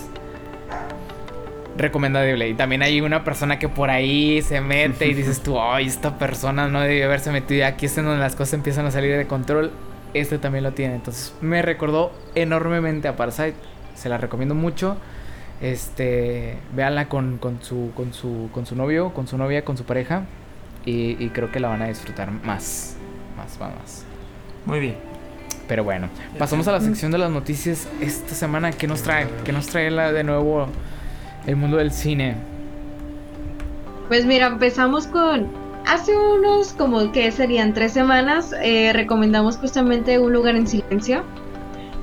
[1.77, 2.49] recomendable.
[2.49, 6.19] Y también hay una persona que por ahí se mete y dices tú, ay, esta
[6.19, 7.61] persona no debió haberse metido.
[7.61, 9.73] Y aquí es en donde las cosas empiezan a salir de control.
[10.13, 10.95] Este también lo tiene.
[10.95, 13.55] Entonces, me recordó enormemente a Parasite.
[13.95, 14.97] Se la recomiendo mucho.
[15.61, 19.85] Este, véanla con, con, su, con, su, con su novio, con su novia, con su
[19.85, 20.25] pareja.
[20.85, 22.97] Y, y creo que la van a disfrutar más.
[23.37, 24.05] Más, más, más.
[24.67, 24.97] Muy bien.
[25.67, 28.73] Pero bueno, pasamos a la sección de las noticias esta semana.
[28.73, 29.27] ¿Qué nos trae?
[29.45, 30.67] ¿Qué nos trae la, de nuevo
[31.47, 32.35] el mundo del cine?
[34.09, 35.49] Pues mira, empezamos con...
[35.87, 41.23] Hace unos, como que serían tres semanas, eh, recomendamos justamente Un lugar en silencio.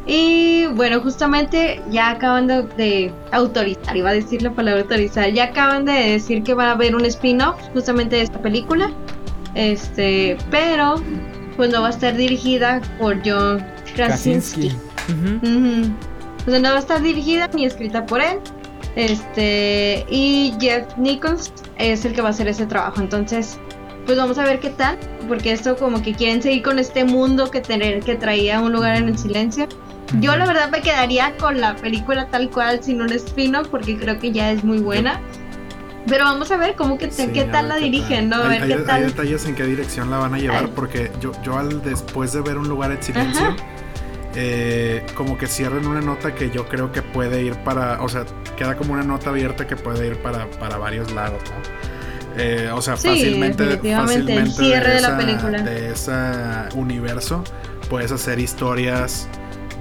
[0.07, 5.45] Y bueno, justamente ya acaban de, de autorizar, iba a decir la palabra autorizar, ya
[5.45, 8.91] acaban de decir que va a haber un spin-off justamente de esta película.
[9.53, 10.95] Este, pero
[11.55, 13.63] pues no va a estar dirigida por John
[13.95, 14.71] Krasinski.
[15.09, 15.91] Ujú.
[16.47, 18.39] O sea, no va a estar dirigida ni escrita por él.
[18.95, 22.99] Este, y Jeff Nichols es el que va a hacer ese trabajo.
[23.01, 23.59] Entonces,
[24.05, 24.97] pues vamos a ver qué tal.
[25.27, 28.95] Porque esto como que quieren seguir con este mundo que tener, que traía un lugar
[28.95, 29.67] en el silencio.
[30.19, 34.19] Yo la verdad me quedaría con la película tal cual sin un spin-off porque creo
[34.19, 35.21] que ya es muy buena.
[36.07, 38.37] Pero vamos a ver cómo que Sí, qué tal la qué dirigen, ¿no?
[38.37, 39.05] A Hay, ver qué hay- hay tal.
[39.05, 40.71] detalles en qué dirección la van a llevar, Ay.
[40.75, 43.55] porque yo, yo al después de ver un lugar en silencio,
[44.35, 48.25] eh, como que cierran una nota que yo creo que puede ir para, o sea,
[48.57, 52.41] queda como una nota abierta que puede ir para, para varios lados, ¿no?
[52.41, 55.61] Eh, o sea, Sí, fácilmente, definitivamente, el fácilmente cierre de la esa- película.
[55.61, 57.43] de ese universo
[57.89, 59.27] puedes hacer historias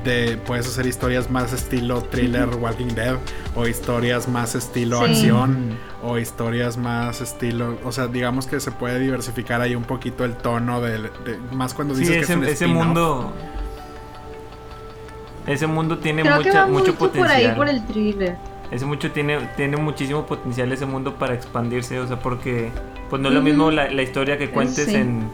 [0.04, 3.16] de puedes hacer historias más estilo thriller Walking Dead
[3.54, 5.12] o historias más estilo Sí.
[5.12, 10.24] acción o historias más estilo, o sea, digamos que se puede diversificar ahí un poquito
[10.24, 13.32] el tono del de, más cuando Sí, dices que ese, es un ese mundo.
[15.46, 17.50] Ese mundo tiene Creo que mucha, va mucho mucho por potencial.
[17.50, 18.36] ahí por el thriller.
[18.70, 22.70] Ese mucho tiene, tiene muchísimo potencial ese mundo para expandirse, o sea, porque
[23.08, 24.94] pues no es lo mismo la, la historia que cuentes sí.
[24.94, 25.28] en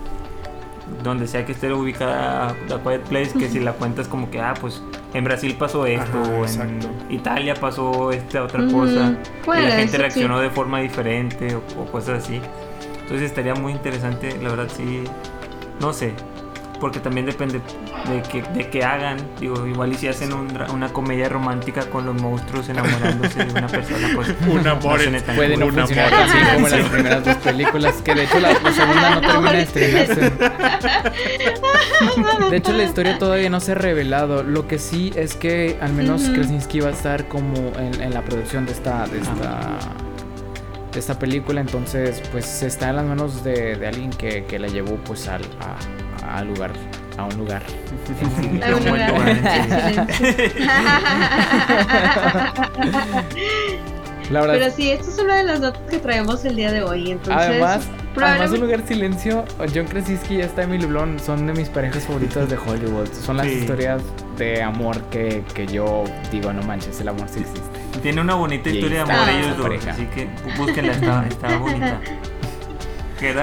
[1.03, 4.55] donde sea que esté ubicada The Quiet Place que si la cuentas como que, ah,
[4.61, 4.83] pues
[5.15, 6.79] en Brasil pasó esto, Ajá, o en.
[7.11, 9.99] Italia pasó esta otra cosa, Bueno, y la gente sí.
[9.99, 12.41] reaccionó de forma diferente o, o cosas así.
[13.03, 15.05] Entonces estaría muy interesante, la verdad sí,
[15.81, 16.13] no sé,
[16.81, 17.61] porque también depende
[18.09, 21.87] de que, de que hagan, digo, igual y si hacen un dra- una comedia romántica
[21.91, 26.15] con los monstruos enamorándose de una persona, pues Un amor no Puede no Un funcionar
[26.15, 29.63] así como las primeras dos películas, que de hecho la, la segunda no termina de
[29.63, 30.33] estrenarse.
[32.51, 34.43] De hecho la historia todavía no se ha revelado.
[34.43, 36.35] Lo que sí es que al menos Ujú.
[36.35, 39.79] Krasinski va a estar como en, en la producción de esta, de esta,
[40.93, 44.69] de esta película, entonces pues está en las manos de, de alguien que, que la
[44.69, 45.77] llevó pues al a,
[46.39, 46.71] a lugar,
[47.19, 47.63] a un lugar.
[54.31, 56.83] La verdad Pero sí, esta es una de las notas que traemos el día de
[56.83, 57.13] hoy.
[57.13, 61.53] Entonces, Además, además un probablemente- lugar silencio, John Krasinski y esta Emily Blunt son de
[61.53, 63.07] mis parejas favoritas de Hollywood.
[63.13, 63.53] Son las Sí.
[63.53, 64.03] historias
[64.37, 67.71] de amor que, que yo digo, no manches, el amor sí existe.
[68.03, 69.91] Tiene una bonita Y historia de amor ellos dos, pareja.
[69.93, 70.29] así que
[70.59, 72.01] búsquenla, está, está bonita.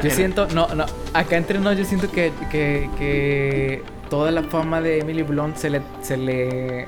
[0.03, 4.81] Yo siento, no, no, acá entre nos yo siento que, que, que toda la fama
[4.81, 6.85] de Emily Blunt se le, se le,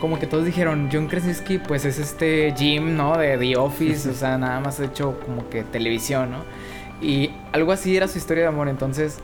[0.00, 3.16] como que todos dijeron, John Krasinski pues es este Jim, ¿no?
[3.16, 6.44] De The Office, o sea, nada más ha hecho como que televisión, ¿no?
[7.00, 9.18] Y algo así era su historia de amor, entonces,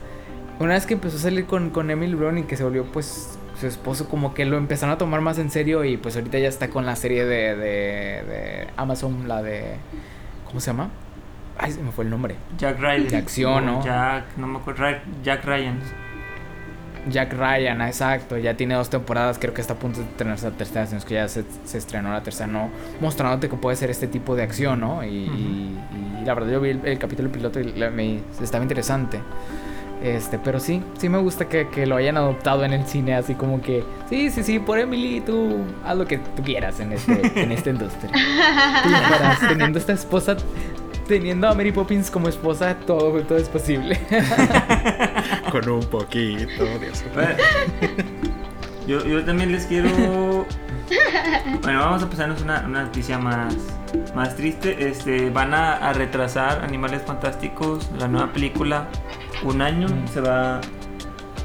[0.59, 3.37] una vez que empezó a salir con, con Emily Blunt y que se volvió pues
[3.59, 6.47] su esposo, como que lo empezaron a tomar más en serio y pues ahorita ya
[6.47, 9.75] está con la serie de, de, de Amazon, la de,
[10.45, 10.89] ¿cómo se llama?
[11.57, 12.35] Ay, se me fue el nombre.
[12.57, 13.07] Jack Ryan.
[13.07, 13.83] de acción, O ¿no?
[13.83, 14.83] Jack, no me acuerdo,
[15.23, 15.79] Jack Ryan.
[17.09, 18.37] Jack Ryan, ah, exacto.
[18.37, 21.13] Ya tiene dos temporadas, creo que está a punto de estrenarse la tercera, sino que
[21.13, 22.69] ya se, se estrenó la tercera, ¿no?
[22.99, 25.03] Mostrándote que puede ser este tipo de acción, ¿no?
[25.03, 25.77] Y, y-
[26.21, 29.19] y la verdad yo vi el, el capítulo piloto y la- me, estaba interesante.
[30.03, 33.33] Este, pero sí, sí me gusta que, que lo hayan adoptado en el cine, así
[33.35, 37.41] como que, sí, sí, sí, por Emily, tú haz lo que tú quieras en, este,
[37.41, 38.11] en esta industria.
[38.83, 40.35] Tú teniendo esta esposa,
[41.07, 43.99] teniendo a Mary Poppins como esposa, todo, todo es posible.
[45.51, 47.11] Con un poquito, Dios mío.
[47.13, 47.35] Bueno,
[48.87, 50.45] Yo, yo también les quiero.
[51.63, 53.55] Bueno, vamos a pasarnos una, una noticia más,
[54.13, 54.87] más triste.
[54.87, 58.87] Este, van a, a retrasar Animales Fantásticos, la nueva película,
[59.43, 59.87] un año.
[59.87, 60.07] Mm.
[60.07, 60.61] Se va.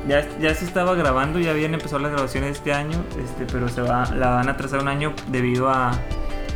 [0.09, 3.83] Ya, ya se estaba grabando, ya habían empezado las grabaciones este año, este, pero se
[3.83, 5.93] va, la van a atrasar un año debido a,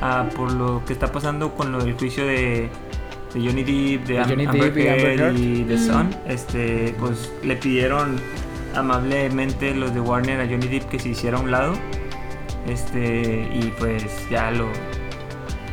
[0.01, 2.71] a por lo que está pasando con lo del juicio de,
[3.35, 5.87] de Johnny Depp, de, De Am- Johnny Amber Depp y Amber Heard y The Mm.
[5.87, 6.17] Sun.
[6.29, 8.17] Este, pues le pidieron
[8.75, 11.75] amablemente los de Warner a Johnny Depp que se hiciera a un lado.
[12.69, 14.69] Este, y pues ya lo.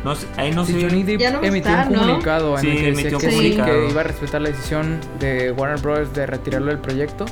[0.04, 0.82] No sé, ahí no Sí, sé.
[0.82, 2.00] Johnny Depp no emitió estar, un ¿no?
[2.00, 3.72] comunicado en Sí, el que decía emitió que, un sí, comunicado.
[3.86, 6.12] que iba a respetar la decisión de Warner Bros.
[6.12, 7.24] de retirarlo del proyecto.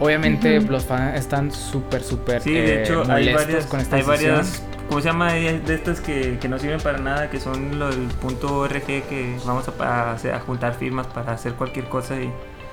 [0.00, 4.02] Obviamente los fans están súper, súper Sí, de eh, hecho hay varias, con esta hay
[4.02, 4.34] decisión.
[4.36, 5.32] varias, ¿cómo se llama?
[5.32, 9.36] De estas que, que no sirven para nada, que son lo del punto RG que
[9.44, 12.30] vamos a, a juntar firmas para hacer cualquier cosa y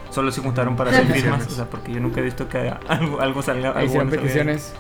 [0.09, 3.21] solo se juntaron para hacer firmas, o sea, porque yo nunca he visto que algo,
[3.21, 3.71] algo salga.
[3.71, 4.73] algo bueno peticiones.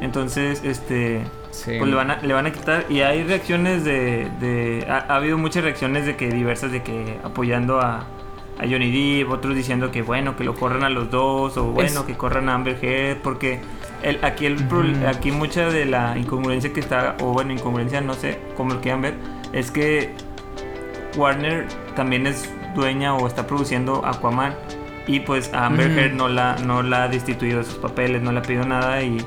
[0.00, 1.76] Entonces, este, Sí.
[1.78, 5.16] pues le van, a, le van a quitar y hay reacciones de, de ha, ha
[5.16, 7.98] habido muchas reacciones de que diversas de que apoyando a,
[8.58, 12.00] a Johnny Depp otros diciendo que bueno que lo corran a los dos o bueno
[12.00, 13.60] Es- que corran a Amber Heard porque
[14.04, 14.56] el, aquí el
[15.32, 19.14] mucha de la incongruencia que está o bueno incongruencia no sé cómo lo quieran ver
[19.52, 20.14] es que
[21.16, 24.54] Warner también es dueña o está produciendo Aquaman
[25.06, 25.90] y pues a Amber.
[25.98, 29.02] Heard no la no la ha destituido de sus papeles no le ha pedido nada
[29.02, 29.24] y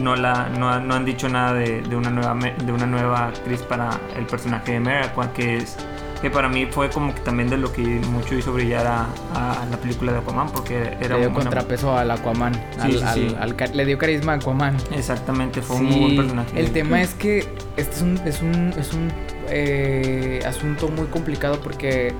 [0.00, 3.26] no la no, ha- no han dicho nada de, de una nueva de una nueva
[3.28, 5.76] actriz para el personaje de Mera que es
[6.22, 9.66] que para mí fue como que también de lo que mucho hizo brillar a, a
[9.70, 12.54] la película de Aquaman porque era le dio una- contrapeso al Aquaman.
[12.80, 13.36] al- sí, al- sí.
[13.38, 14.76] al ca- le dio carisma a Aquaman.
[14.92, 17.46] exactamente fue un muy buen personaje El tema es que
[17.76, 19.12] este es un, es un, es un
[19.48, 22.12] eh, asunto muy complicado porque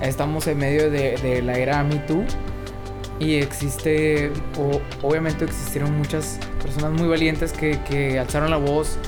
[0.00, 2.24] estamos en medio de, de la era Me Too
[3.20, 8.98] y existe, o, obviamente existieron muchas personas muy valientes que, que alzaron la voz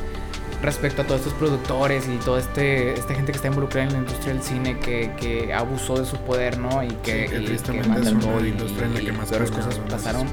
[0.67, 3.99] respecto a todos estos productores y toda este, esta gente que está involucrada en la
[4.01, 6.83] industria del cine que, que abusó de su poder, ¿no?
[6.83, 9.05] Y que, Sí, que y que tristemente es maltrató una y- industria en la y
[9.07, 10.27] que más peores cosas pasaron.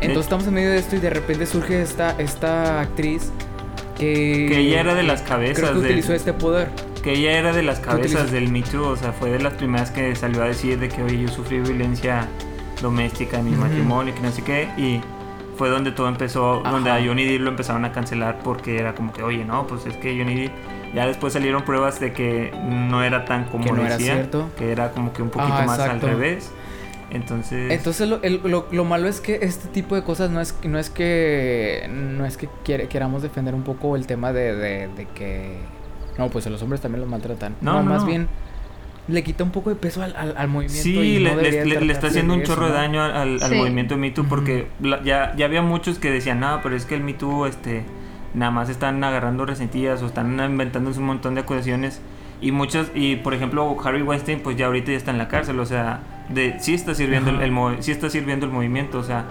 [0.00, 3.30] Entonces estamos en medio de esto y de repente surge esta, esta actriz
[3.98, 4.46] que...
[4.50, 6.68] que ella era de las creo cabezas que de- utilizó este poder.
[7.02, 9.90] que ella era de las cabezas del Me Too, o sea, fue de las primeras
[9.90, 12.26] que salió a decir de que, oye, yo sufrí violencia
[12.80, 13.60] doméstica en mi Ujú.
[13.60, 15.00] matrimonio, que no sé qué, y
[15.60, 16.70] fue donde todo empezó, Ajá.
[16.70, 19.84] donde a Johnny Depp lo empezaron a cancelar porque era como que, oye, no, pues
[19.84, 20.52] es que Johnny Depp,
[20.94, 24.48] ya después salieron pruebas de que no era tan como Que no era decía, cierto.
[24.56, 26.06] que era como que un poquito Ajá, más exacto.
[26.06, 26.50] al revés,
[27.10, 27.72] entonces...
[27.72, 30.78] Entonces lo, el- lo- lo malo es que este tipo de cosas no es, no
[30.78, 35.04] es que no es que quiere- queramos defender un poco el tema de, de- de
[35.14, 35.58] que
[36.16, 37.54] no pues a los hombres también los maltratan.
[37.60, 38.06] No, No, no, más no.
[38.08, 38.28] bien
[39.10, 40.82] le quita un poco de peso al, al, al movimiento.
[40.82, 43.54] Sí, y no le, está haciendo un eso, chorro de daño al, al- al Sí.
[43.56, 46.86] movimiento de Me Too porque la- ya, ya había muchos que decían, no, pero es
[46.86, 47.82] que el Me Too este,
[48.34, 52.00] nada más están agarrando resentías o están inventándose un montón de acusaciones
[52.40, 55.58] y muchas, y por ejemplo Harry Weinstein pues ya ahorita ya está en la cárcel,
[55.60, 56.00] o sea,
[56.30, 59.24] de, sí está sirviendo el, el sí está sirviendo el movimiento, o sea,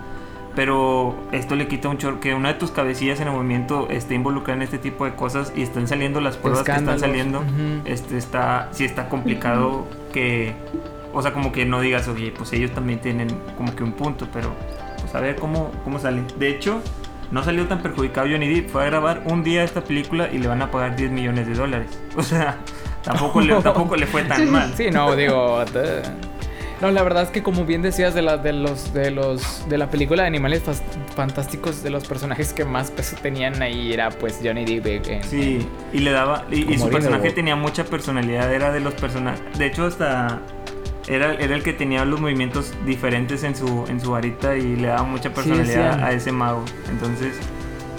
[0.56, 4.16] pero esto le quita un chorro que una de tus cabecillas en el movimiento esté
[4.16, 7.82] involucrada en este tipo de cosas y están saliendo las pruebas que están saliendo Ujú.
[7.86, 10.54] este está sí está complicado que
[11.14, 13.28] o sea como que no digas oye pues ellos también tienen
[13.58, 14.52] como que un punto pero
[15.00, 16.24] pues a ver cómo cómo sale.
[16.38, 16.82] De hecho
[17.32, 18.70] no salió tan perjudicado Johnny Depp.
[18.72, 21.54] Fue a grabar un día esta película y le van a pagar 10 millones de
[21.54, 22.00] dólares.
[22.18, 22.58] O sea
[23.04, 24.74] tampoco le tampoco le fue tan mal.
[24.76, 25.64] Sí, no, digo.
[26.82, 29.78] No, la verdad es que como bien decías de la, de los, de los, de
[29.78, 30.64] la película de animales
[31.16, 35.08] fantásticos, de los personajes que más peso tenían ahí era pues Johnny Depp.
[35.10, 36.46] en- Sí, y le daba.
[36.52, 39.42] Y, su personaje tenía mucha personalidad, era de los personajes.
[39.58, 40.40] De hecho, hasta.
[41.08, 44.90] Era, era el que tenía los movimientos diferentes en su, en su varita y le
[44.90, 46.64] daba mucha personalidad a ese mago.
[46.90, 47.36] Entonces,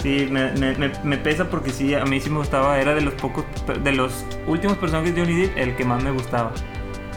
[0.01, 2.79] sí, me, me- me- me pesa porque sí, a mí sí me gustaba.
[2.79, 3.43] Era de los pocos.
[3.83, 6.53] De los últimos personajes de Johnny Depp, el que más me gustaba.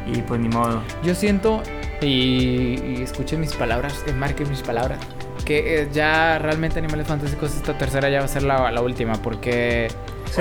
[0.07, 0.83] Y pues ni modo.
[1.03, 1.63] Yo siento,
[2.01, 4.99] y, y escuchen mis palabras, enmarquen mis palabras.
[5.45, 9.15] que eh, ya realmente Animales Fantásticos esta tercera ya va a ser la, la última
[9.15, 9.89] porque
[10.31, 10.41] Sí.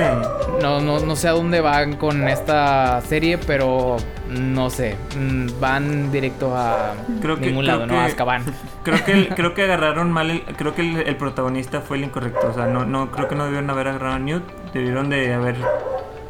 [0.62, 3.98] no, no, no sé a dónde van con esta serie, pero
[4.30, 7.94] no sé, mm, van directo a Creo que- ningún creo lado, ¿no?
[7.94, 8.44] que- A Azkaban.
[8.84, 12.48] Creo que, creo que agarraron mal, el- creo que el, el protagonista fue el incorrecto.
[12.50, 14.44] O sea, no, no, creo que no debieron haber agarrado a Newt.
[14.74, 15.56] Debieron de haber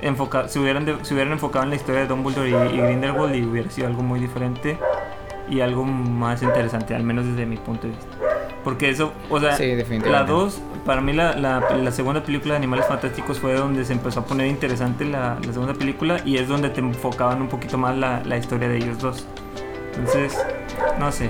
[0.04, 3.36] enfocado, se hubieran, de- se hubieran enfocado en la historia de Dumbledore y, y Grindelwald
[3.36, 4.78] y hubiera sido algo muy diferente
[5.50, 8.08] y algo más interesante, al menos desde mi punto de vista.
[8.64, 12.58] Porque eso, o sea, Sí, la 2, para mí la, la, la segunda película de
[12.60, 16.48] Animales Fantásticos fue donde se empezó a poner interesante la, la segunda película y es
[16.48, 19.26] donde te enfocaban un poquito más la, la historia de ellos dos.
[19.96, 20.38] Entonces,
[20.98, 21.30] no sé,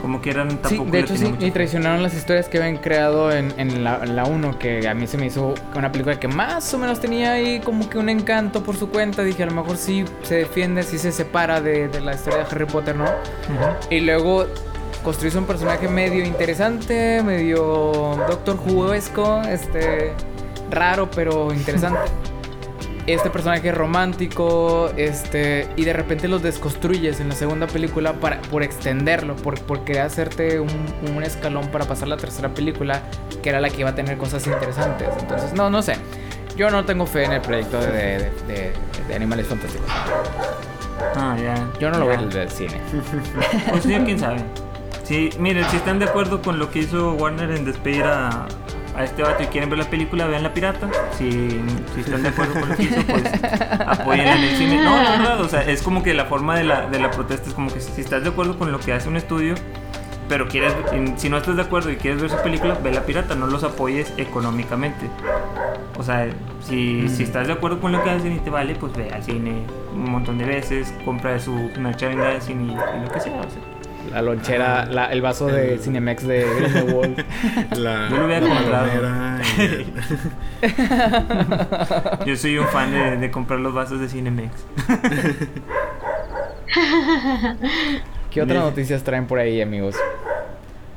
[0.00, 3.32] como quieran Sí, tampoco de le hecho sí, y traicionaron las historias que habían creado
[3.32, 6.28] en, en la, en la 1, que a mí se me hizo una película que
[6.28, 9.22] más o menos tenía ahí como que un encanto por su cuenta.
[9.22, 12.44] Dije, a lo mejor sí se defiende, sí se separa de, de la historia de
[12.44, 13.06] Harry Potter, ¿no?
[13.90, 14.46] Y luego
[15.02, 20.12] construyes un personaje medio interesante, medio Doctor Whoesco, este
[20.70, 22.00] raro pero interesante.
[23.06, 28.64] Este personaje romántico, este y de repente los desconstruyes en la segunda película para por
[28.64, 30.68] extenderlo, por, por querer hacerte un,
[31.14, 33.02] un escalón para pasar la tercera película,
[33.44, 35.08] que era la que iba a tener cosas interesantes.
[35.20, 35.94] Entonces, no, no sé.
[36.56, 38.72] Yo no tengo fe en el proyecto de, de, de-
[39.06, 39.86] de Animales Fantásticos.
[41.14, 41.54] Ah, ya.
[41.78, 42.18] Yo no lo ya.
[42.18, 42.80] veo del cine.
[43.70, 44.38] Pues sí, quién sabe.
[45.04, 48.48] Sí, miren, si están de acuerdo con lo que hizo Warner en despedir a,
[48.96, 50.88] a este vato y quieren ver la película, vean la pirata.
[51.18, 51.30] Si,
[51.94, 53.24] si están de acuerdo con lo que hizo, pues
[53.86, 54.82] apoyen en el cine.
[54.82, 57.48] No, la verdad, o sea, es como que la forma de la, de la protesta
[57.48, 59.54] es como que si estás de acuerdo con lo que hace un estudio,
[60.28, 60.74] pero quieres,
[61.16, 63.62] si no estás de acuerdo y quieres ver su película, ve la pirata, no los
[63.62, 65.08] apoyes económicamente.
[65.98, 66.28] O sea,
[66.60, 69.22] si, si estás de acuerdo con lo que hacen y te vale, pues ve al
[69.22, 69.62] cine
[69.94, 73.40] un montón de veces, compra su merchandising y, y lo que sea.
[73.40, 73.75] o sea.
[74.12, 77.24] La lonchera, la- el vaso de El- Cinemex de Grindelwald.
[77.76, 78.86] La, Yo lo hubiera comprado.
[82.24, 84.52] y Yo soy un fan de, de comprar los vasos de Cinemex.
[88.30, 89.96] ¿Qué otras noticias traen por ahí, amigos?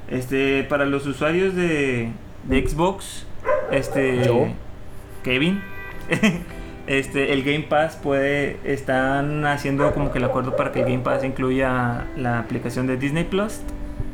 [0.10, 2.12] Este, para los usuarios de,
[2.45, 3.26] de Xbox,
[3.72, 4.47] este, Yo.
[5.24, 5.62] Kevin,
[6.90, 11.00] este, el Game Pass puede, están haciendo como que el acuerdo para que el Game
[11.04, 13.60] Pass incluya la aplicación de Disney Plus.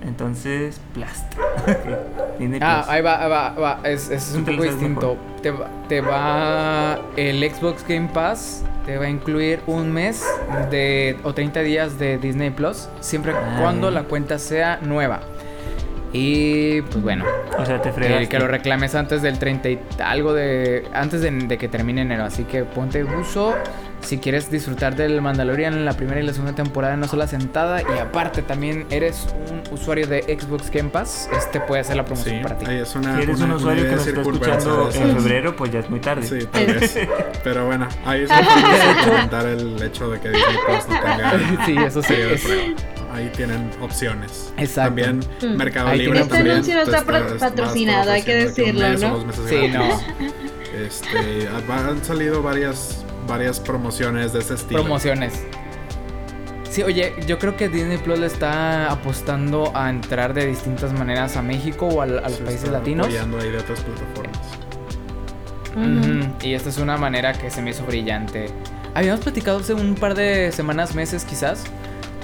[0.05, 1.33] Entonces, Plast.
[2.39, 2.89] Disney Ah, Plus.
[2.93, 3.79] ahí va, ahí va, ahí va.
[3.85, 5.17] Es, es un poco distinto.
[5.41, 6.99] Te va, te va.
[7.15, 10.23] El Xbox Game Pass te va a incluir un mes
[10.69, 15.21] de o 30 días de Disney Plus, siempre y Ah, cuando la cuenta sea nueva.
[16.17, 17.25] Y pues bueno,
[17.59, 20.87] O sea, te que, lo reclames antes del 30 y algo de.
[20.93, 22.23] antes de, de que termine enero.
[22.23, 23.53] Así que ponte uso
[23.99, 27.27] si quieres disfrutar del Mandalorian en la primera y la segunda temporada en una sola
[27.27, 27.81] sentada.
[27.81, 32.37] Y aparte también eres un usuario de Xbox Game Pass, este puede ser la promoción
[32.37, 32.65] Sí, para ti.
[32.65, 35.71] ahí es una, Si eres una- un usuario que nos está escuchando en febrero, pues
[35.73, 36.25] ya es muy tarde.
[36.25, 36.97] Sí, tal vez.
[37.43, 41.75] Pero bueno, ahí es importante comentar el hecho de que Disney Plus no tenga Sí,
[41.77, 42.47] eso sí, es-.
[43.15, 44.51] Ahí tienen opciones.
[44.57, 44.89] Exacto.
[45.01, 45.55] También Mm.
[45.57, 46.19] Mercado Ahí Libre.
[46.21, 49.25] Este anuncio no está pro- está- patrocinado, hay que decirlo, ¿no?
[49.47, 49.89] Sí, no.
[50.85, 54.81] Este, han salido varias, varias promociones de este estilo.
[54.81, 55.43] Promociones.
[56.69, 61.37] Sí, oye, yo creo que Disney Plus le está apostando a entrar de distintas maneras
[61.37, 63.05] a México o a, los Se países está latinos.
[63.07, 64.39] apoyando ahí de otras plataformas.
[66.43, 68.47] Y esta es una manera que se me hizo brillante.
[68.93, 71.63] Habíamos platicado hace un par de semanas, meses quizás,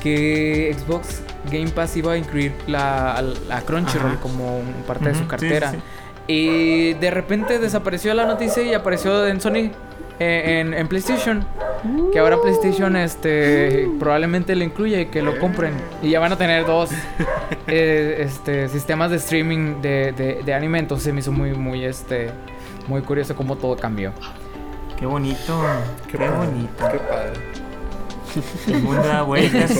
[0.02, 1.22] que Xbox
[1.52, 4.22] Game Pass iba a incluir la, la Crunchyroll Ajá.
[4.22, 5.72] como un- parte de Ujú, su sí, cartera.
[5.72, 5.84] sí, sí.
[6.28, 9.72] Y de repente desapareció la noticia y apareció en Sony,
[10.20, 11.45] eh, en, en PlayStation.
[12.14, 15.74] Que ahora PlayStation este, probablemente lo incluya y que lo compren.
[16.04, 16.91] Y ya van a tener dos
[17.68, 20.78] eh, este, sistemas de streaming de, de, de anime.
[20.78, 22.30] Entonces me hizo muy, muy, este,
[22.88, 24.14] muy curioso cómo todo cambió.
[24.99, 25.60] Qué bonito.
[26.08, 26.88] Qué, padre, bonito.
[26.91, 27.34] Qué padre.
[28.67, 29.71] El mundo da vueltas.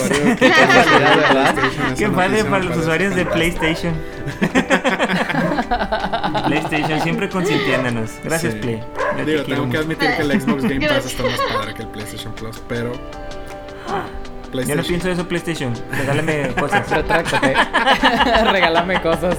[1.96, 3.24] Qué padre para los usuarios de.
[3.26, 3.94] PlayStation.
[6.46, 8.10] PlayStation siempre consintiéndonos.
[8.24, 8.58] Gracias, Sí.
[8.60, 8.80] Play.
[9.26, 12.32] Digo, tengo que admitir que el Xbox Game Pass está más padre que el PlayStation
[12.34, 12.92] Plus, pero.
[12.92, 14.86] Yo no PlayStation.
[14.86, 15.72] pienso eso, PlayStation.
[15.96, 16.90] Regálame cosas.
[16.90, 17.54] Retráctate.
[18.50, 19.36] Regálame cosas.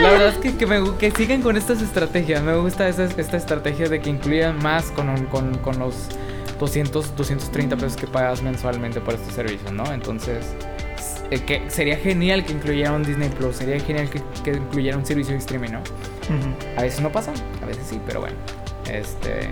[0.00, 2.42] La verdad es que, que, me que sigan con estas estrategias.
[2.42, 5.94] Me gusta esa, esta estrategia de que incluyan más con, con, con los
[6.60, 9.90] 200, 230 pesos que pagas mensualmente por este servicio, ¿no?
[9.92, 10.44] Entonces,
[11.30, 13.56] eh, que sería genial que incluyera un Disney Plus.
[13.56, 15.80] Sería genial que, que incluyera un servicio de streaming, ¿no?
[16.76, 17.32] A veces no pasa,
[17.62, 18.36] a veces sí, pero bueno.
[18.88, 19.48] Este,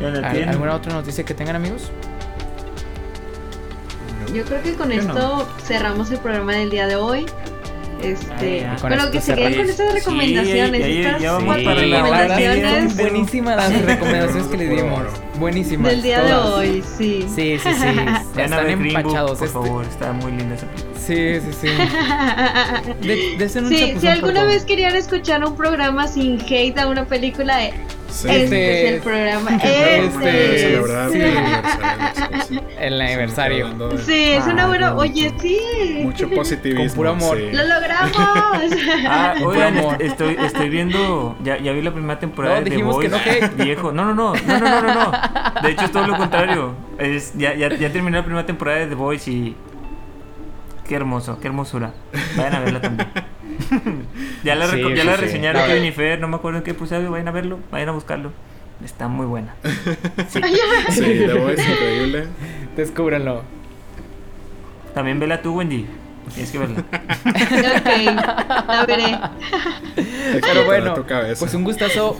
[0.00, 0.48] Ya la ¿al- tienen.
[0.50, 1.90] ¿Alguna otra noticia que tengan, amigos?
[4.34, 7.26] Yo creo que con Yo esto cerramos el programa del día de hoy.
[8.02, 10.84] Este, pero esto que se queden con estas recomendaciones.
[10.84, 12.26] Sí, ya- ya- estas ya vamos cuatro para la hora.
[12.26, 15.02] recomendaciones Sí, buenísimas las recomendaciones que le dimos.
[15.42, 15.90] Buenísimas.
[15.90, 17.26] del día de hoy, sí.
[17.34, 17.86] Sí, sí, sí.
[18.40, 19.38] Están Green Book, empachados.
[19.38, 20.98] por este- favor, está muy linda esa película.
[20.98, 21.68] Sí, sí, sí.
[23.06, 27.06] De, un Sí, chapuzón si alguna vez querían escuchar un programa sin hate a una
[27.06, 27.74] película, eh,
[28.12, 28.28] Sí.
[28.28, 29.50] Este, este, es el programa.
[29.62, 30.04] Este.
[30.04, 32.76] es este el aniversario.
[32.78, 33.98] El aniversario.
[33.98, 34.94] Sí, es una ah, buena.
[34.94, 35.58] Oye, sí.
[36.02, 36.84] Mucho positivismo.
[36.84, 37.38] Con puro amor.
[37.38, 37.50] Sí.
[37.52, 38.12] ¡Lo logramos!
[39.08, 41.36] ah, oigan, este, estoy, estoy viendo.
[41.42, 43.10] Ya, ya, vi la primera temporada no, de The Voice.
[43.10, 43.92] Que no, viejo.
[43.92, 45.12] No, no, no, no, no, no, no.
[45.62, 46.74] De hecho, es todo lo contrario.
[46.98, 49.56] Es, ya, ya, ya terminé la primera temporada de The Voice y.
[50.86, 51.94] Qué hermoso, qué hermosura.
[52.36, 53.08] Vayan a verla también.
[54.44, 56.64] ya la, Sí, ya sí, la reseñaron La Kevin y Fer, no me acuerdo en
[56.64, 58.32] qué episodio, vayan a verlo, vayan a buscarlo.
[58.84, 59.54] Está muy buena.
[60.28, 60.40] Sí.
[60.90, 62.26] Sí, The Voice, increíble.
[62.76, 63.42] Descúbranlo.
[64.94, 65.86] También vela tú, Wendy.
[66.34, 66.78] Tienes que verla.
[66.78, 69.18] ok, la veré.
[70.40, 70.94] Pero bueno,
[71.38, 72.16] pues un gustazo.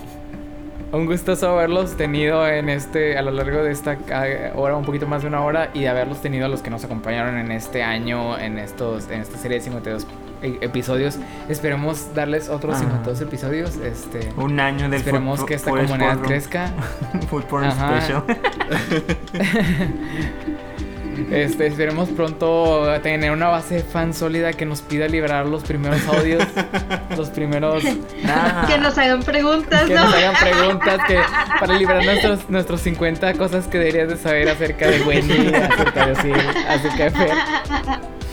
[0.93, 5.07] Un gustazo haberlos tenido en este, a lo largo de esta ah, hora, un poquito
[5.07, 7.83] más de una hora, y de haberlos tenido a los que nos acompañaron en este
[7.83, 10.07] año, en estos, en esta serie de 52
[10.43, 11.19] e- episodios.
[11.49, 12.81] Esperemos darles otros Ah.
[12.81, 13.77] 52 episodios.
[13.77, 16.71] Este, Un año del esperemos que esta comunidad crezca.
[17.31, 17.71] Food Porn.
[17.73, 18.23] Special.
[21.31, 26.07] Este, esperemos pronto tener una base de fans sólida que nos pida liberar los primeros
[26.09, 26.43] audios,
[27.17, 27.83] los primeros
[28.27, 28.65] Ah.
[28.69, 30.05] Que nos hagan preguntas, que ¿no?
[30.05, 31.19] nos hagan preguntas que
[31.61, 36.13] para liberar nuestros nuestros 50 cosas que deberías de saber acerca de Wendy, acerca de
[36.13, 37.31] Osiel, acerca de Fer.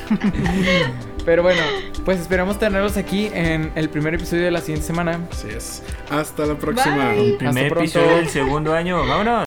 [1.25, 1.61] Pero bueno,
[2.05, 5.19] pues esperamos tenerlos aquí en el primer episodio de la siguiente semana.
[5.31, 5.83] Así es.
[6.09, 7.13] Hasta la próxima.
[7.13, 7.33] Bye.
[7.33, 7.79] Primer Hasta pronto.
[7.81, 9.05] episodio del segundo año.
[9.05, 9.45] Vámonos.